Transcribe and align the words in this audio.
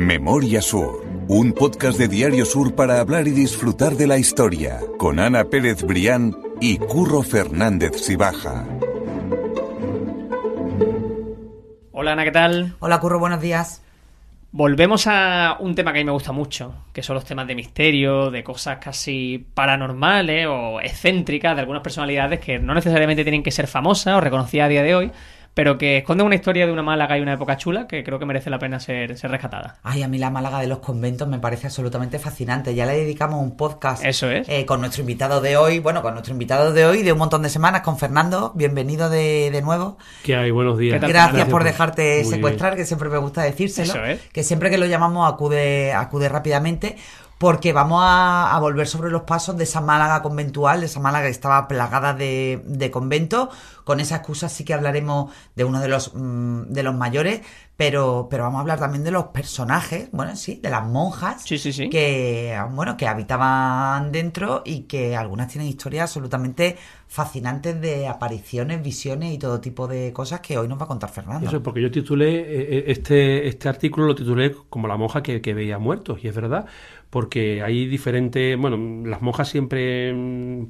Memoria 0.00 0.62
Sur, 0.62 1.04
un 1.28 1.52
podcast 1.52 1.98
de 1.98 2.08
Diario 2.08 2.46
Sur 2.46 2.74
para 2.74 3.00
hablar 3.00 3.28
y 3.28 3.32
disfrutar 3.32 3.96
de 3.96 4.06
la 4.06 4.16
historia, 4.16 4.80
con 4.96 5.20
Ana 5.20 5.44
Pérez 5.44 5.82
Brián 5.82 6.34
y 6.58 6.78
Curro 6.78 7.22
Fernández 7.22 8.00
Sibaja. 8.00 8.64
Hola 11.92 12.12
Ana, 12.12 12.24
¿qué 12.24 12.30
tal? 12.30 12.76
Hola 12.78 12.98
Curro, 12.98 13.18
buenos 13.18 13.42
días. 13.42 13.82
Volvemos 14.52 15.06
a 15.06 15.58
un 15.60 15.74
tema 15.74 15.92
que 15.92 15.98
a 15.98 16.00
mí 16.00 16.06
me 16.06 16.12
gusta 16.12 16.32
mucho, 16.32 16.72
que 16.94 17.02
son 17.02 17.14
los 17.14 17.26
temas 17.26 17.46
de 17.46 17.54
misterio, 17.54 18.30
de 18.30 18.42
cosas 18.42 18.78
casi 18.78 19.46
paranormales 19.52 20.46
o 20.48 20.80
excéntricas 20.80 21.54
de 21.54 21.60
algunas 21.60 21.82
personalidades 21.82 22.40
que 22.40 22.58
no 22.58 22.72
necesariamente 22.72 23.22
tienen 23.22 23.42
que 23.42 23.50
ser 23.50 23.66
famosas 23.66 24.16
o 24.16 24.20
reconocidas 24.22 24.64
a 24.64 24.68
día 24.70 24.82
de 24.82 24.94
hoy, 24.94 25.12
pero 25.54 25.78
que 25.78 25.98
esconde 25.98 26.22
una 26.24 26.34
historia 26.36 26.66
de 26.66 26.72
una 26.72 26.82
Málaga 26.82 27.18
y 27.18 27.20
una 27.20 27.32
época 27.34 27.56
chula 27.56 27.86
que 27.86 28.04
creo 28.04 28.18
que 28.18 28.24
merece 28.26 28.50
la 28.50 28.58
pena 28.58 28.78
ser, 28.80 29.18
ser 29.18 29.30
rescatada. 29.30 29.78
Ay, 29.82 30.02
a 30.02 30.08
mí 30.08 30.18
la 30.18 30.30
Málaga 30.30 30.60
de 30.60 30.66
los 30.68 30.78
conventos 30.78 31.28
me 31.28 31.38
parece 31.38 31.66
absolutamente 31.66 32.18
fascinante. 32.18 32.74
Ya 32.74 32.86
le 32.86 32.92
dedicamos 32.92 33.42
un 33.42 33.56
podcast 33.56 34.04
Eso 34.04 34.30
es. 34.30 34.48
eh, 34.48 34.64
con 34.64 34.80
nuestro 34.80 35.00
invitado 35.02 35.40
de 35.40 35.56
hoy, 35.56 35.78
bueno, 35.80 36.02
con 36.02 36.12
nuestro 36.14 36.32
invitado 36.32 36.72
de 36.72 36.84
hoy 36.86 37.02
de 37.02 37.12
un 37.12 37.18
montón 37.18 37.42
de 37.42 37.48
semanas, 37.50 37.82
con 37.82 37.98
Fernando. 37.98 38.52
Bienvenido 38.54 39.10
de, 39.10 39.50
de 39.50 39.62
nuevo. 39.62 39.98
¿Qué 40.22 40.36
hay? 40.36 40.50
Buenos 40.50 40.78
días. 40.78 41.00
Gracias 41.00 41.48
por 41.48 41.64
dejarte 41.64 42.20
Muy 42.24 42.32
secuestrar, 42.32 42.76
que 42.76 42.84
siempre 42.86 43.08
me 43.08 43.18
gusta 43.18 43.42
decírselo. 43.42 43.92
Eso 43.92 44.04
es. 44.04 44.20
Que 44.32 44.42
siempre 44.44 44.70
que 44.70 44.78
lo 44.78 44.86
llamamos 44.86 45.30
acude, 45.32 45.92
acude 45.92 46.28
rápidamente. 46.28 46.96
Porque 47.40 47.72
vamos 47.72 48.02
a, 48.04 48.54
a 48.54 48.60
volver 48.60 48.86
sobre 48.86 49.10
los 49.10 49.22
pasos 49.22 49.56
de 49.56 49.64
esa 49.64 49.80
Málaga 49.80 50.20
conventual, 50.20 50.80
de 50.80 50.86
esa 50.86 51.00
Málaga 51.00 51.24
que 51.24 51.30
estaba 51.30 51.66
plagada 51.68 52.12
de, 52.12 52.60
de 52.66 52.90
conventos. 52.90 53.48
Con 53.84 53.98
esa 53.98 54.16
excusa 54.16 54.50
sí 54.50 54.62
que 54.62 54.74
hablaremos 54.74 55.32
de 55.56 55.64
uno 55.64 55.80
de 55.80 55.88
los, 55.88 56.12
mm, 56.14 56.64
de 56.64 56.82
los 56.82 56.94
mayores, 56.94 57.40
pero, 57.78 58.28
pero 58.30 58.42
vamos 58.42 58.58
a 58.58 58.60
hablar 58.60 58.78
también 58.78 59.04
de 59.04 59.10
los 59.10 59.28
personajes, 59.28 60.10
bueno, 60.12 60.36
sí, 60.36 60.60
de 60.62 60.68
las 60.68 60.84
monjas 60.86 61.42
Sí, 61.44 61.56
sí, 61.56 61.72
sí. 61.72 61.88
que 61.88 62.54
bueno 62.72 62.98
que 62.98 63.06
habitaban 63.08 64.12
dentro 64.12 64.60
y 64.66 64.82
que 64.82 65.16
algunas 65.16 65.48
tienen 65.48 65.66
historias 65.66 66.02
absolutamente 66.10 66.76
fascinantes 67.08 67.80
de 67.80 68.06
apariciones, 68.06 68.82
visiones 68.82 69.32
y 69.32 69.38
todo 69.38 69.62
tipo 69.62 69.88
de 69.88 70.12
cosas 70.12 70.40
que 70.40 70.58
hoy 70.58 70.68
nos 70.68 70.78
va 70.78 70.84
a 70.84 70.88
contar 70.88 71.08
Fernando. 71.08 71.48
Eso 71.48 71.56
es 71.56 71.62
porque 71.62 71.80
yo 71.80 71.90
titulé 71.90 72.40
eh, 72.40 72.44
eh, 72.78 72.84
este, 72.88 73.48
este 73.48 73.68
artículo 73.70 74.06
lo 74.06 74.14
titulé 74.14 74.54
como 74.68 74.86
la 74.86 74.98
monja 74.98 75.22
que, 75.22 75.40
que 75.40 75.54
veía 75.54 75.78
muertos 75.78 76.22
y 76.22 76.28
es 76.28 76.34
verdad 76.34 76.66
porque 77.10 77.62
hay 77.62 77.86
diferentes 77.86 78.56
bueno 78.56 79.06
las 79.08 79.20
monjas 79.20 79.48
siempre 79.48 80.14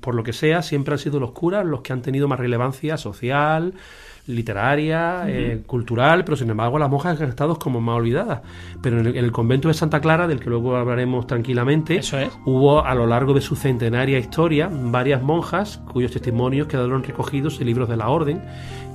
por 0.00 0.14
lo 0.14 0.24
que 0.24 0.32
sea 0.32 0.62
siempre 0.62 0.94
han 0.94 0.98
sido 0.98 1.20
los 1.20 1.32
curas 1.32 1.64
los 1.64 1.82
que 1.82 1.92
han 1.92 2.02
tenido 2.02 2.28
más 2.28 2.40
relevancia 2.40 2.96
social 2.96 3.74
literaria, 4.26 5.24
eh, 5.26 5.62
cultural, 5.66 6.24
pero 6.24 6.36
sin 6.36 6.50
embargo 6.50 6.78
las 6.78 6.90
monjas 6.90 7.20
han 7.20 7.28
estado 7.28 7.58
como 7.58 7.80
más 7.80 7.96
olvidadas. 7.96 8.40
Pero 8.82 9.00
en 9.00 9.06
el, 9.06 9.16
en 9.16 9.24
el 9.24 9.32
convento 9.32 9.68
de 9.68 9.74
Santa 9.74 10.00
Clara, 10.00 10.26
del 10.28 10.40
que 10.40 10.50
luego 10.50 10.76
hablaremos 10.76 11.26
tranquilamente, 11.26 11.96
Eso 11.96 12.18
es. 12.18 12.30
hubo 12.44 12.84
a 12.84 12.94
lo 12.94 13.06
largo 13.06 13.34
de 13.34 13.40
su 13.40 13.56
centenaria 13.56 14.18
historia 14.18 14.70
varias 14.70 15.22
monjas 15.22 15.80
cuyos 15.92 16.12
testimonios 16.12 16.66
quedaron 16.68 17.02
recogidos 17.02 17.60
en 17.60 17.66
libros 17.66 17.88
de 17.88 17.96
la 17.96 18.08
orden, 18.08 18.42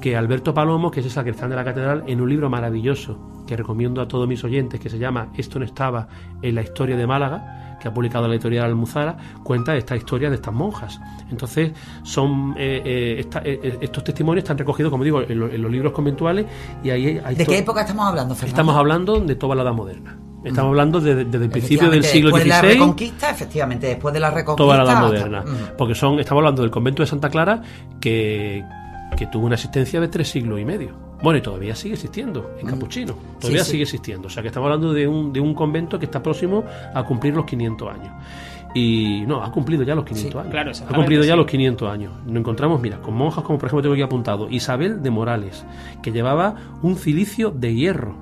que 0.01 0.15
Alberto 0.15 0.53
Palomo, 0.53 0.91
que 0.91 0.99
es 0.99 1.05
el 1.05 1.11
sacristán 1.11 1.49
de 1.49 1.55
la 1.55 1.63
catedral, 1.63 2.03
en 2.07 2.21
un 2.21 2.29
libro 2.29 2.49
maravilloso 2.49 3.17
que 3.47 3.55
recomiendo 3.55 4.01
a 4.01 4.07
todos 4.07 4.27
mis 4.27 4.43
oyentes, 4.43 4.79
que 4.79 4.89
se 4.89 4.97
llama 4.97 5.27
Esto 5.35 5.59
no 5.59 5.65
estaba 5.65 6.07
en 6.41 6.55
la 6.55 6.61
historia 6.61 6.95
de 6.97 7.05
Málaga, 7.07 7.77
que 7.79 7.87
ha 7.87 7.93
publicado 7.93 8.27
la 8.27 8.33
editorial 8.33 8.65
Almuzara, 8.65 9.15
cuenta 9.43 9.75
esta 9.75 9.95
historia 9.95 10.29
de 10.29 10.35
estas 10.35 10.53
monjas. 10.53 10.99
Entonces, 11.29 11.71
son 12.03 12.55
eh, 12.57 12.81
eh, 12.83 13.15
esta- 13.19 13.39
eh, 13.39 13.59
eh, 13.61 13.77
estos 13.81 14.03
testimonios 14.03 14.43
están 14.43 14.57
recogidos, 14.57 14.89
como 14.91 15.03
digo, 15.03 15.21
en, 15.21 15.39
lo- 15.39 15.49
en 15.49 15.61
los 15.61 15.71
libros 15.71 15.91
conventuales 15.91 16.45
y 16.83 16.89
ahí 16.89 17.19
hay 17.23 17.35
¿De 17.35 17.45
qué 17.45 17.59
época 17.59 17.81
estamos 17.81 18.05
hablando, 18.07 18.33
Fernando? 18.33 18.49
Estamos 18.51 18.75
hablando 18.75 19.19
de 19.19 19.35
toda 19.35 19.55
la 19.55 19.61
Edad 19.63 19.73
Moderna. 19.73 20.17
Estamos 20.43 20.69
hablando 20.69 21.01
de- 21.01 21.25
desde 21.25 21.45
el 21.45 21.51
principio 21.51 21.89
del 21.89 22.03
siglo 22.03 22.27
después 22.29 22.43
de 22.43 22.49
la 22.49 22.59
XVI 22.59 22.67
Reconquista, 22.73 23.29
efectivamente, 23.31 23.87
después 23.87 24.13
de 24.13 24.19
la 24.19 24.29
Reconquista. 24.29 24.63
toda 24.63 24.77
la 24.83 24.91
edad 24.91 25.01
moderna. 25.01 25.41
Mm. 25.41 25.75
Porque 25.77 25.95
son, 25.95 26.19
estamos 26.19 26.41
hablando 26.41 26.61
del 26.61 26.69
convento 26.71 27.01
de 27.03 27.07
Santa 27.07 27.29
Clara 27.29 27.61
que, 27.99 28.63
que 29.15 29.27
tuvo 29.27 29.45
una 29.45 29.55
existencia 29.55 29.99
de 30.01 30.07
tres 30.07 30.29
siglos 30.29 30.59
y 30.59 30.65
medio. 30.65 30.89
Bueno, 31.23 31.37
y 31.39 31.41
todavía 31.41 31.75
sigue 31.75 31.93
existiendo, 31.95 32.51
en 32.59 32.67
capuchino. 32.67 33.15
Todavía 33.39 33.61
Mm. 33.61 33.65
sí. 33.65 33.71
sigue 33.71 33.83
existiendo. 33.83 34.27
O 34.27 34.29
sea 34.29 34.41
que 34.43 34.49
estamos 34.49 34.67
hablando 34.67 34.93
de 34.93 35.07
un, 35.07 35.31
de 35.33 35.39
un 35.39 35.53
convento 35.53 35.97
que 35.97 36.05
está 36.05 36.21
próximo 36.21 36.63
a 36.93 37.03
cumplir 37.03 37.33
los 37.35 37.45
500 37.45 37.89
años. 37.93 38.13
Y 38.73 39.23
no, 39.25 39.41
ha 39.41 39.51
cumplido 39.51 39.83
ya 39.83 39.95
los 39.95 40.03
500 40.03 40.31
Sí, 40.33 40.37
años. 40.37 40.51
claro, 40.51 40.71
ha 40.89 40.93
cumplido 40.95 41.23
ya 41.23 41.35
los 41.37 41.45
500 41.45 41.89
años. 41.89 42.11
Nos 42.25 42.35
encontramos, 42.37 42.81
mira, 42.81 42.97
con 43.01 43.13
monjas 43.13 43.43
como 43.45 43.57
por 43.57 43.67
ejemplo 43.67 43.81
tengo 43.83 43.93
aquí 43.93 44.01
apuntado, 44.01 44.49
Isabel 44.49 45.01
de 45.01 45.09
Morales, 45.11 45.65
que 46.03 46.11
llevaba 46.11 46.55
un 46.81 46.97
cilicio 46.97 47.51
de 47.51 47.73
hierro 47.73 48.17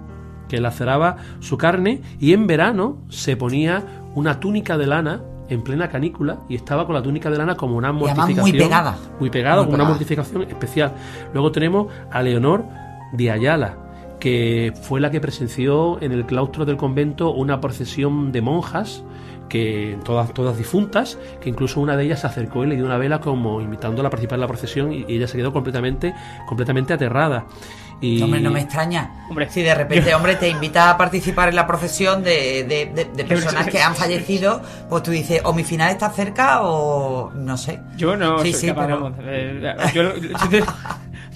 que 0.47 0.61
laceraba 0.61 1.17
su 1.39 1.57
carne 1.57 2.01
y 2.19 2.33
en 2.33 2.45
verano 2.45 2.99
se 3.09 3.35
ponía 3.35 4.03
una 4.13 4.39
túnica 4.39 4.77
de 4.77 4.85
lana 4.85 5.23
en 5.49 5.61
plena 5.61 5.89
canícula 5.89 6.39
y 6.49 6.55
estaba 6.55 6.85
con 6.85 6.95
la 6.95 7.03
túnica 7.03 7.29
de 7.29 7.37
lana 7.37 7.55
como 7.55 7.77
una 7.77 7.91
mortificación 7.91 8.41
muy 8.41 8.51
pegada. 8.53 8.97
muy 9.19 9.29
pegada, 9.29 9.63
Muy 9.63 9.73
una 9.73 9.83
mortificación 9.85 10.43
especial. 10.43 10.93
Luego 11.33 11.51
tenemos 11.51 11.87
a 12.11 12.21
Leonor 12.21 12.65
de 13.13 13.31
Ayala 13.31 13.77
que 14.19 14.71
fue 14.81 15.01
la 15.01 15.11
que 15.11 15.19
presenció 15.19 16.01
en 16.01 16.13
el 16.13 16.25
claustro 16.25 16.63
del 16.63 16.77
convento 16.77 17.31
una 17.31 17.59
procesión 17.59 18.31
de 18.31 18.41
monjas 18.41 19.03
que 19.49 19.99
todas 20.05 20.33
todas 20.33 20.57
difuntas, 20.57 21.19
que 21.41 21.49
incluso 21.49 21.81
una 21.81 21.97
de 21.97 22.05
ellas 22.05 22.21
se 22.21 22.27
acercó 22.27 22.63
y 22.63 22.67
le 22.67 22.75
dio 22.75 22.85
una 22.85 22.97
vela 22.97 23.19
como 23.19 23.59
invitándola 23.59 24.07
a 24.07 24.09
participar 24.09 24.37
en 24.37 24.41
la 24.41 24.47
procesión 24.47 24.93
y, 24.93 25.05
y 25.07 25.17
ella 25.17 25.27
se 25.27 25.37
quedó 25.37 25.51
completamente 25.51 26.13
completamente 26.47 26.93
aterrada. 26.93 27.45
Y 28.05 28.21
Hombre, 28.21 28.41
no 28.41 28.51
me 28.51 28.59
extraña. 28.59 29.11
Hombre, 29.29 29.49
si 29.49 29.61
de 29.61 29.73
repente, 29.73 30.13
hombre, 30.13 30.35
te 30.35 30.49
invita 30.49 30.89
a 30.89 30.97
participar 30.97 31.47
en 31.49 31.55
la 31.55 31.65
procesión 31.65 32.21
de, 32.21 32.65
de- 32.67 32.91
de- 32.93 33.05
de 33.15 33.23
personas 33.23 33.65
que 33.67 33.79
han 33.81 33.95
fallecido, 33.95 34.61
pues 34.89 35.03
tú 35.03 35.11
dices, 35.11 35.41
o 35.45 35.53
mi 35.53 35.63
final 35.63 35.89
está 35.89 36.09
cerca 36.09 36.63
o 36.63 37.31
no 37.33 37.55
sé. 37.57 37.79
Yo 37.95 38.17
no 38.17 38.39
Sí, 38.39 38.51
soy 38.51 38.59
sí, 38.61 38.67
capaz, 38.67 38.85
pero- 38.87 39.15
eh, 39.21 39.75
yo, 39.93 40.03
yo- 40.17 40.65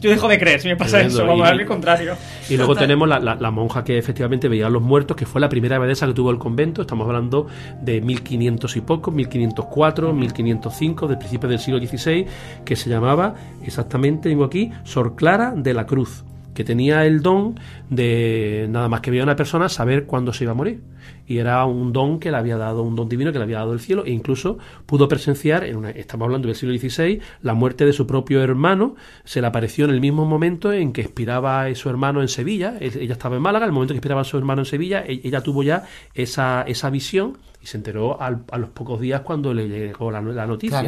yo 0.01 0.09
dejo 0.11 0.27
de 0.27 0.37
creer 0.37 0.59
si 0.59 0.67
me 0.67 0.75
pasa 0.75 0.97
Tremendo. 0.97 1.19
eso, 1.19 1.25
vamos, 1.27 1.47
Y- 1.47 1.51
al 1.51 1.65
contrario. 1.65 2.15
Y 2.49 2.57
luego 2.57 2.75
tenemos 2.75 3.07
la, 3.07 3.19
la- 3.19 3.35
la 3.35 3.49
monja 3.49 3.83
que 3.83 3.97
efectivamente 3.97 4.47
veía 4.49 4.67
a 4.67 4.69
los 4.69 4.81
muertos, 4.81 5.15
que 5.17 5.25
fue 5.25 5.39
la 5.41 5.47
primera 5.49 5.77
abadesa 5.77 6.05
que 6.05 6.13
tuvo 6.13 6.31
el 6.31 6.37
convento. 6.37 6.81
Estamos 6.81 7.07
hablando 7.07 7.47
de 7.81 8.01
1500 8.01 8.75
y 8.75 8.81
poco, 8.81 9.09
1504, 9.11 10.13
1505, 10.13 11.07
del 11.07 11.17
principio 11.17 11.47
del 11.49 11.59
siglo 11.59 11.79
XVI, 11.79 12.25
que 12.65 12.75
se 12.75 12.89
llamaba 12.89 13.33
exactamente, 13.63 14.29
tengo 14.29 14.43
aquí, 14.43 14.71
Sor 14.83 15.15
Clara 15.15 15.53
de 15.55 15.73
la 15.73 15.85
Cruz, 15.85 16.23
que 16.57 16.63
tenía 16.63 17.05
el 17.05 17.21
don 17.21 17.53
de 17.91 18.65
nada 18.71 18.89
más 18.89 19.01
que 19.01 19.11
veía 19.11 19.21
a 19.21 19.25
una 19.25 19.35
persona 19.35 19.69
saber 19.69 20.05
cuándo 20.07 20.33
se 20.33 20.43
iba 20.43 20.51
a 20.53 20.55
morir. 20.55 20.81
Y 21.27 21.37
era 21.37 21.63
un 21.65 21.93
don 21.93 22.19
que 22.19 22.31
le 22.31 22.37
había 22.37 22.57
dado, 22.57 22.81
un 22.81 22.95
don 22.95 23.07
divino 23.07 23.31
que 23.31 23.37
le 23.37 23.43
había 23.43 23.59
dado 23.59 23.73
el 23.73 23.79
cielo, 23.79 24.03
e 24.05 24.09
incluso 24.11 24.57
pudo 24.87 25.07
presenciar, 25.07 25.63
en 25.65 25.75
una- 25.77 25.91
estamos 25.91 26.25
hablando 26.25 26.47
del 26.47 26.55
siglo 26.55 26.75
XVI, 26.75 27.21
la 27.43 27.53
muerte 27.53 27.85
de 27.85 27.93
su 27.93 28.07
propio 28.07 28.41
hermano. 28.41 28.95
Se 29.23 29.39
le 29.39 29.45
apareció 29.47 29.85
en 29.85 29.91
el 29.91 30.01
mismo 30.01 30.25
momento 30.25 30.73
en 30.73 30.93
que 30.93 31.01
expiraba 31.01 31.73
su 31.75 31.89
hermano 31.89 32.21
en 32.21 32.27
Sevilla. 32.27 32.73
Ella 32.79 33.13
estaba 33.13 33.35
en 33.35 33.41
Málaga, 33.43 33.65
el 33.67 33.71
momento 33.71 33.93
que 33.93 33.99
expiraba 33.99 34.23
su 34.23 34.37
hermano 34.37 34.61
en 34.61 34.65
Sevilla, 34.65 35.03
e- 35.05 35.21
ella 35.23 35.41
tuvo 35.41 35.61
ya 35.61 35.83
esa, 36.15 36.63
esa 36.63 36.89
visión 36.89 37.37
y 37.61 37.67
se 37.67 37.77
enteró 37.77 38.19
al- 38.19 38.43
a 38.51 38.57
los 38.57 38.69
pocos 38.71 38.99
días 38.99 39.21
cuando 39.21 39.53
le 39.53 39.67
llegó 39.69 40.09
la, 40.09 40.21
noticia. 40.47 40.81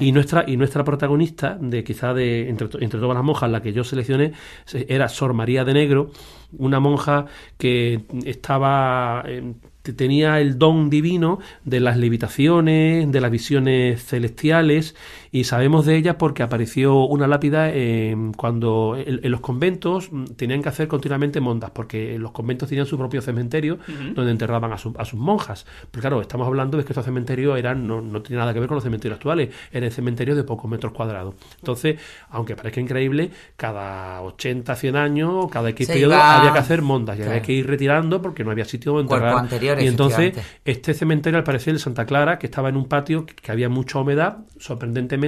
Y 0.00 0.12
nuestra, 0.12 0.44
y 0.46 0.56
nuestra 0.56 0.84
protagonista, 0.84 1.58
de 1.60 1.84
quizá 1.84 2.14
de 2.14 2.48
entre, 2.48 2.68
to- 2.68 2.80
entre 2.80 2.98
todas 3.00 3.14
las 3.14 3.24
monjas, 3.24 3.50
la 3.50 3.60
que 3.62 3.72
yo 3.72 3.84
seleccioné, 3.84 4.32
se- 4.64 4.86
era 4.88 5.08
Sor 5.08 5.34
María 5.34 5.64
de 5.64 5.74
Negro, 5.74 6.10
una 6.56 6.80
monja 6.80 7.26
que 7.58 8.04
estaba 8.24 9.22
eh, 9.26 9.54
te- 9.82 9.92
tenía 9.92 10.40
el 10.40 10.58
don 10.58 10.88
divino 10.88 11.40
de 11.64 11.80
las 11.80 11.96
levitaciones, 11.98 13.10
de 13.12 13.20
las 13.20 13.30
visiones 13.30 14.02
celestiales, 14.04 14.94
y 15.34 15.42
sabemos 15.42 15.84
de 15.84 15.96
ella 15.96 16.16
porque 16.16 16.44
apareció 16.44 16.94
una 17.06 17.26
lápida 17.26 17.68
eh, 17.72 18.14
cuando 18.36 18.96
en, 18.96 19.18
en 19.24 19.30
los 19.32 19.40
conventos 19.40 20.12
mm, 20.12 20.24
tenían 20.36 20.62
que 20.62 20.68
hacer 20.68 20.86
continuamente 20.86 21.40
mondas, 21.40 21.72
porque 21.72 22.16
los 22.20 22.30
conventos 22.30 22.68
tenían 22.68 22.86
su 22.86 22.96
propio 22.96 23.20
cementerio 23.20 23.78
donde 24.14 24.30
enterraban 24.30 24.72
a, 24.72 24.78
su- 24.78 24.94
a 24.96 25.04
sus 25.04 25.18
monjas. 25.18 25.66
Pero 25.90 26.00
claro, 26.02 26.20
estamos 26.20 26.46
hablando 26.46 26.78
de 26.78 26.84
que 26.84 26.92
estos 26.92 27.04
cementerios 27.04 27.58
eran, 27.58 27.84
no, 27.84 28.00
no 28.00 28.22
tiene 28.22 28.38
nada 28.38 28.54
que 28.54 28.60
ver 28.60 28.68
con 28.68 28.76
los 28.76 28.84
cementerios 28.84 29.16
actuales, 29.16 29.48
eran 29.72 29.90
cementerios 29.90 30.36
de 30.36 30.44
pocos 30.44 30.70
metros 30.70 30.92
cuadrados. 30.92 31.34
Entonces, 31.58 31.98
aunque 32.30 32.54
parezca 32.54 32.80
increíble, 32.80 33.30
cada 33.56 34.22
80, 34.22 34.76
100 34.76 34.94
años, 34.94 35.46
cada 35.50 35.68
X 35.70 35.88
periodo 35.88 36.12
iba- 36.14 36.38
había 36.38 36.52
que 36.52 36.58
hacer 36.60 36.80
mondas 36.80 37.16
y 37.16 37.22
Claro. 37.22 37.32
había 37.32 37.42
que 37.42 37.52
ir 37.54 37.66
retirando 37.66 38.22
porque 38.22 38.44
no 38.44 38.52
había 38.52 38.66
sitio 38.66 38.92
donde 38.92 39.12
enterrar 39.12 39.38
anterior 39.38 39.82
Y 39.82 39.88
entonces, 39.88 40.34
este 40.64 40.94
cementerio, 40.94 41.38
al 41.38 41.44
parecer, 41.44 41.72
de 41.72 41.80
Santa 41.80 42.06
Clara, 42.06 42.38
que 42.38 42.46
estaba 42.46 42.68
en 42.68 42.76
un 42.76 42.84
patio 42.86 43.26
que 43.26 43.50
había 43.50 43.68
mucha 43.68 43.98
humedad, 43.98 44.38
sorprendentemente, 44.58 45.23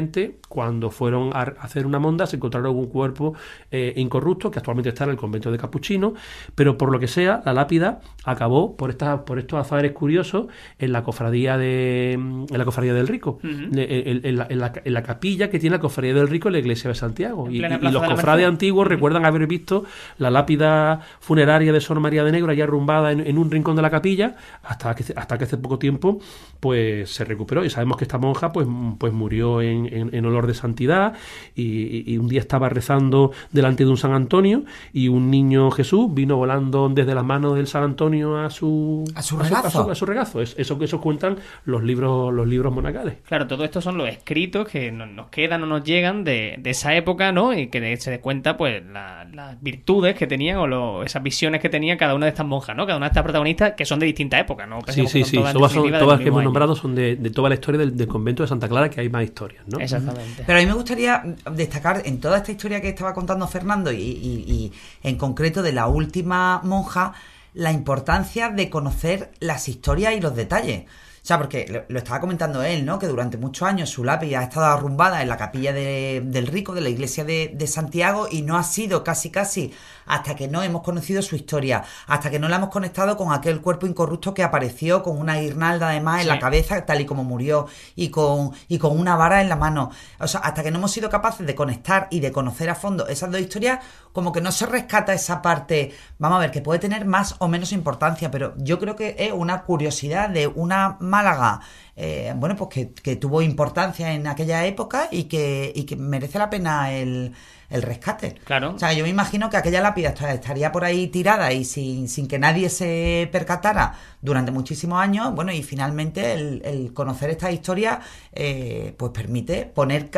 cuando 0.48 0.90
fueron 0.90 1.30
a 1.34 1.42
hacer 1.60 1.86
una 1.86 1.98
monda, 1.98 2.26
se 2.26 2.36
encontraron 2.36 2.76
un 2.76 2.86
cuerpo 2.86 3.34
eh, 3.70 3.92
incorrupto, 3.96 4.50
que 4.50 4.58
actualmente 4.58 4.88
está 4.90 5.04
en 5.04 5.10
el 5.10 5.16
convento 5.16 5.50
de 5.50 5.58
Capuchino, 5.58 6.14
pero 6.54 6.76
por 6.78 6.90
lo 6.92 6.98
que 7.00 7.08
sea, 7.08 7.42
la 7.44 7.52
lápida 7.52 8.00
acabó 8.24 8.76
por 8.76 8.90
estas, 8.90 9.20
por 9.20 9.38
estos 9.38 9.58
azares 9.60 9.92
curiosos 9.92 10.46
en 10.78 10.92
la 10.92 11.02
cofradía 11.02 11.56
de 11.58 12.12
en 12.14 12.46
la 12.58 12.64
cofradía 12.64 12.94
del 12.94 13.08
Rico, 13.08 13.38
en, 13.42 13.78
en- 13.78 14.20
en 14.24 14.36
la, 14.36 14.46
en 14.48 14.58
la- 14.58 14.72
en 14.84 14.92
la 14.94 15.02
capilla 15.02 15.50
que 15.50 15.58
tiene 15.58 15.76
la 15.76 15.80
cofradía 15.80 16.14
del 16.14 16.28
Rico 16.28 16.48
en 16.48 16.52
la 16.52 16.58
iglesia 16.58 16.88
de 16.88 16.94
Santiago. 16.94 17.50
Y, 17.50 17.58
los 17.92 18.02
cofrades 18.16 18.46
antiguos 18.46 18.86
recuerdan 18.86 19.24
haber 19.24 19.46
visto 19.46 19.84
la 20.18 20.30
lápida 20.30 21.00
funeraria 21.20 21.72
de 21.72 21.80
Sor 21.80 22.00
María 22.00 22.24
de 22.24 22.32
Negro 22.32 22.50
allá 22.52 22.64
arrumbada 22.64 23.12
en, 23.12 23.20
en 23.26 23.38
un 23.38 23.50
rincón 23.50 23.76
de 23.76 23.82
la 23.82 23.90
capilla 23.90 24.36
hasta 24.62 24.94
que 24.94 25.04
hasta 25.16 25.38
que 25.38 25.44
hace 25.44 25.56
poco 25.58 25.78
tiempo 25.78 26.18
pues 26.60 27.10
se 27.10 27.24
recuperó. 27.24 27.64
Y 27.64 27.70
sabemos 27.70 27.96
que 27.96 28.04
esta 28.04 28.18
monja 28.18 28.52
pues, 28.52 28.66
pues 28.98 29.12
murió 29.12 29.60
en, 29.62 29.85
en- 29.92 30.14
en 30.14 30.24
olor 30.26 30.46
de 30.46 30.54
santidad 30.54 31.14
y, 31.54 32.10
y 32.12 32.18
un 32.18 32.28
día 32.28 32.40
estaba 32.40 32.68
rezando 32.68 33.32
delante 33.52 33.84
de 33.84 33.90
un 33.90 33.96
San 33.96 34.12
Antonio 34.12 34.64
y 34.92 35.08
un 35.08 35.30
niño 35.30 35.70
Jesús 35.70 36.12
vino 36.12 36.36
volando 36.36 36.88
desde 36.88 37.14
las 37.14 37.24
manos 37.24 37.56
del 37.56 37.66
San 37.66 37.82
Antonio 37.82 38.36
a 38.38 38.50
su 38.50 39.04
A 39.14 39.22
su 39.22 39.38
regazo. 39.38 39.90
a 39.90 39.94
su 39.94 40.06
regazo. 40.06 40.40
Es- 40.42 40.54
eso 40.58 40.78
que 40.78 40.84
eso 40.86 41.00
cuentan 41.00 41.36
los 41.64 41.82
libros 41.82 42.32
los 42.32 42.46
libros 42.46 42.72
monacales 42.72 43.16
Claro, 43.26 43.46
todo 43.46 43.64
esto 43.64 43.80
son 43.80 43.98
los 43.98 44.08
escritos 44.08 44.68
que 44.68 44.90
no- 44.92 45.06
nos 45.06 45.28
quedan 45.28 45.62
o 45.62 45.66
nos 45.66 45.84
llegan 45.84 46.24
de, 46.24 46.56
de 46.58 46.70
esa 46.70 46.94
época, 46.94 47.32
¿no? 47.32 47.52
Y 47.52 47.68
que 47.68 47.96
se 47.96 48.10
dé 48.10 48.20
cuenta, 48.20 48.56
pues, 48.56 48.82
la- 48.86 49.24
las 49.32 49.60
virtudes 49.62 50.14
que 50.14 50.26
tenían 50.26 50.58
o 50.58 50.66
lo- 50.66 51.02
esas 51.02 51.22
visiones 51.22 51.60
que 51.60 51.68
tenía 51.68 51.96
cada 51.96 52.14
una 52.14 52.26
de 52.26 52.30
estas 52.30 52.46
monjas, 52.46 52.76
¿no? 52.76 52.86
Cada 52.86 52.96
una 52.98 53.06
de 53.06 53.10
estas 53.10 53.22
protagonistas 53.22 53.72
que 53.72 53.84
son 53.84 53.98
de 53.98 54.06
distintas 54.06 54.40
épocas, 54.40 54.68
¿no? 54.68 54.78
Sí, 54.80 54.86
Pensemos 54.86 55.10
sí, 55.12 55.24
sí. 55.24 55.36
todas, 55.36 55.52
son- 55.72 55.90
todas 55.92 56.18
que 56.20 56.28
hemos 56.28 56.38
año. 56.40 56.44
nombrado 56.46 56.74
son 56.76 56.94
de, 56.94 57.16
de 57.16 57.30
toda 57.30 57.48
la 57.48 57.54
historia 57.54 57.78
del, 57.78 57.96
del 57.96 58.06
convento 58.06 58.42
de 58.42 58.48
Santa 58.48 58.68
Clara, 58.68 58.88
que 58.90 59.00
hay 59.00 59.08
más 59.08 59.24
historias, 59.24 59.64
¿no? 59.66 59.78
Exactamente. 59.78 60.42
Pero 60.46 60.58
a 60.58 60.60
mí 60.62 60.66
me 60.66 60.72
gustaría 60.74 61.22
destacar 61.52 62.02
en 62.04 62.20
toda 62.20 62.38
esta 62.38 62.52
historia 62.52 62.80
que 62.80 62.88
estaba 62.90 63.14
contando 63.14 63.46
Fernando 63.48 63.92
y, 63.92 63.96
y- 64.00 64.44
y 64.52 64.72
en 65.02 65.16
concreto 65.16 65.62
de 65.62 65.72
la 65.72 65.86
última 65.88 66.60
monja, 66.64 67.12
la 67.54 67.72
importancia 67.72 68.50
de 68.50 68.68
conocer 68.70 69.32
las 69.40 69.68
historias 69.68 70.14
y 70.14 70.20
los 70.20 70.34
detalles. 70.36 70.84
O 71.26 71.28
sea, 71.28 71.38
porque 71.38 71.66
lo, 71.68 71.82
lo 71.88 71.98
estaba 71.98 72.20
comentando 72.20 72.62
él, 72.62 72.84
¿no? 72.84 73.00
Que 73.00 73.08
durante 73.08 73.36
muchos 73.36 73.66
años 73.66 73.90
su 73.90 74.04
lápida 74.04 74.38
ha 74.38 74.42
estado 74.44 74.66
arrumbada 74.66 75.22
en 75.22 75.28
la 75.28 75.36
capilla 75.36 75.72
de- 75.72 76.22
del 76.24 76.46
Rico, 76.46 76.72
de 76.72 76.82
la 76.82 76.88
iglesia 76.88 77.24
de, 77.24 77.50
de 77.52 77.66
Santiago, 77.66 78.28
y 78.30 78.42
no 78.42 78.56
ha 78.56 78.62
sido 78.62 79.02
casi 79.02 79.30
casi 79.30 79.74
hasta 80.06 80.36
que 80.36 80.46
no 80.46 80.62
hemos 80.62 80.82
conocido 80.82 81.20
su 81.22 81.34
historia, 81.34 81.82
hasta 82.06 82.30
que 82.30 82.38
no 82.38 82.48
la 82.48 82.58
hemos 82.58 82.68
conectado 82.68 83.16
con 83.16 83.32
aquel 83.32 83.60
cuerpo 83.60 83.88
incorrupto 83.88 84.32
que 84.34 84.44
apareció 84.44 85.02
con 85.02 85.18
una 85.18 85.34
guirnalda 85.40 85.88
además 85.88 86.22
en 86.22 86.28
la 86.28 86.38
cabeza, 86.38 86.86
tal 86.86 87.00
y 87.00 87.06
como 87.06 87.24
murió, 87.24 87.66
y 87.96 88.10
con, 88.10 88.52
y 88.68 88.78
con 88.78 88.96
una 88.96 89.16
vara 89.16 89.40
en 89.42 89.48
la 89.48 89.56
mano. 89.56 89.90
O 90.20 90.28
sea, 90.28 90.38
hasta 90.42 90.62
que 90.62 90.70
no 90.70 90.78
hemos 90.78 90.92
sido 90.92 91.10
capaces 91.10 91.44
de 91.44 91.56
conectar 91.56 92.06
y 92.12 92.20
de 92.20 92.30
conocer 92.30 92.70
a 92.70 92.76
fondo 92.76 93.08
esas 93.08 93.32
dos 93.32 93.40
historias, 93.40 93.80
como 94.12 94.30
que 94.30 94.40
no 94.40 94.52
se 94.52 94.64
rescata 94.66 95.12
esa 95.12 95.42
parte, 95.42 95.92
vamos 96.18 96.36
a 96.36 96.40
ver, 96.42 96.50
que 96.52 96.60
puede 96.62 96.78
tener 96.78 97.04
más 97.04 97.34
o 97.40 97.48
menos 97.48 97.72
importancia, 97.72 98.30
pero 98.30 98.54
yo 98.58 98.78
creo 98.78 98.94
que 98.94 99.16
es 99.18 99.32
una 99.32 99.64
curiosidad 99.64 100.30
de 100.30 100.46
una 100.46 100.96
Málaga, 101.16 101.60
eh, 101.96 102.32
bueno, 102.36 102.54
pues 102.56 102.68
que, 102.74 102.82
que 103.04 103.16
tuvo 103.16 103.40
importancia 103.42 104.12
en 104.12 104.26
aquella 104.26 104.58
época 104.66 105.08
y 105.10 105.24
que, 105.24 105.72
y 105.74 105.82
que 105.84 105.96
merece 105.96 106.38
la 106.38 106.48
pena 106.50 106.92
el, 106.92 107.32
el 107.70 107.82
rescate. 107.82 108.34
Claro. 108.44 108.74
O 108.76 108.78
sea, 108.78 108.92
yo 108.92 109.02
me 109.04 109.10
imagino 109.10 109.48
que 109.50 109.56
aquella 109.56 109.80
lápida 109.80 110.10
esta- 110.10 110.32
estaría 110.34 110.70
por 110.72 110.84
ahí 110.84 111.08
tirada 111.08 111.52
y 111.52 111.64
sin, 111.64 112.08
sin 112.08 112.26
que 112.28 112.38
nadie 112.38 112.68
se 112.68 113.28
percatara 113.32 113.94
durante 114.20 114.50
muchísimos 114.52 114.98
años. 115.00 115.34
Bueno, 115.34 115.52
y 115.52 115.62
finalmente 115.62 116.20
el, 116.34 116.62
el 116.64 116.92
conocer 116.92 117.30
esta 117.30 117.50
historia, 117.50 118.00
eh, 118.32 118.94
pues 118.98 119.12
permite 119.12 119.64
poner, 119.64 120.10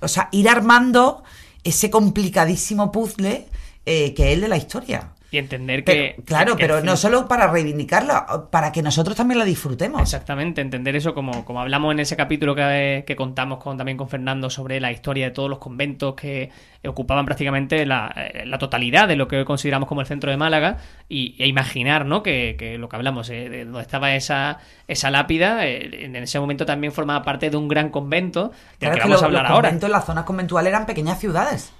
o 0.00 0.08
sea, 0.08 0.28
ir 0.32 0.48
armando 0.48 1.22
ese 1.64 1.90
complicadísimo 1.90 2.90
puzzle 2.90 3.46
eh, 3.84 4.14
que 4.14 4.22
es 4.28 4.34
el 4.34 4.40
de 4.40 4.48
la 4.48 4.56
historia. 4.56 5.10
Y 5.32 5.38
entender 5.38 5.82
Pero, 5.82 6.16
que... 6.16 6.22
claro, 6.24 6.56
que- 6.56 6.64
pero 6.66 6.76
que- 6.80 6.86
no 6.86 6.94
solo 6.94 7.26
para 7.26 7.46
reivindicarla, 7.50 8.48
para 8.50 8.70
que 8.70 8.82
nosotros 8.82 9.16
también 9.16 9.38
la 9.38 9.46
disfrutemos. 9.46 10.02
Exactamente, 10.02 10.60
entender 10.60 10.94
eso 10.94 11.14
como, 11.14 11.44
como 11.46 11.60
hablamos 11.62 11.90
en 11.92 12.00
ese 12.00 12.16
capítulo 12.16 12.54
que, 12.54 13.02
que 13.06 13.16
contamos 13.16 13.58
con, 13.58 13.78
también 13.78 13.96
con 13.96 14.10
Fernando 14.10 14.50
sobre 14.50 14.78
la 14.78 14.92
historia 14.92 15.24
de 15.24 15.30
todos 15.30 15.48
los 15.48 15.58
conventos 15.58 16.14
que 16.16 16.50
ocupaban 16.86 17.24
prácticamente 17.24 17.86
la, 17.86 18.12
eh, 18.14 18.44
la 18.44 18.58
totalidad 18.58 19.08
de 19.08 19.16
lo 19.16 19.26
que 19.26 19.38
hoy 19.38 19.44
consideramos 19.46 19.88
como 19.88 20.02
el 20.02 20.06
centro 20.06 20.30
de 20.30 20.36
Málaga 20.36 20.76
y, 21.08 21.34
e 21.42 21.46
imaginar 21.46 22.04
¿no? 22.04 22.22
que, 22.22 22.56
que 22.58 22.76
lo 22.76 22.90
que 22.90 22.96
hablamos, 22.96 23.30
eh, 23.30 23.48
de 23.48 23.64
donde 23.64 23.80
estaba 23.80 24.14
esa, 24.14 24.58
esa 24.86 25.10
lápida, 25.10 25.66
eh, 25.66 26.04
en 26.04 26.14
ese 26.16 26.40
momento 26.40 26.66
también 26.66 26.92
formaba 26.92 27.22
parte 27.24 27.48
de 27.48 27.56
un 27.56 27.68
gran 27.68 27.88
convento 27.88 28.50
del 28.78 28.90
Claro, 28.90 28.94
que 28.96 29.00
vamos 29.00 29.20
lo- 29.20 29.22
a 29.22 29.26
hablar 29.28 29.42
los 29.44 29.50
ahora. 29.52 29.68
conventos, 29.70 29.88
las 29.90 30.04
zonas 30.04 30.24
conventuales 30.24 30.68
eran 30.70 30.84
pequeñas 30.84 31.18
ciudades. 31.18 31.72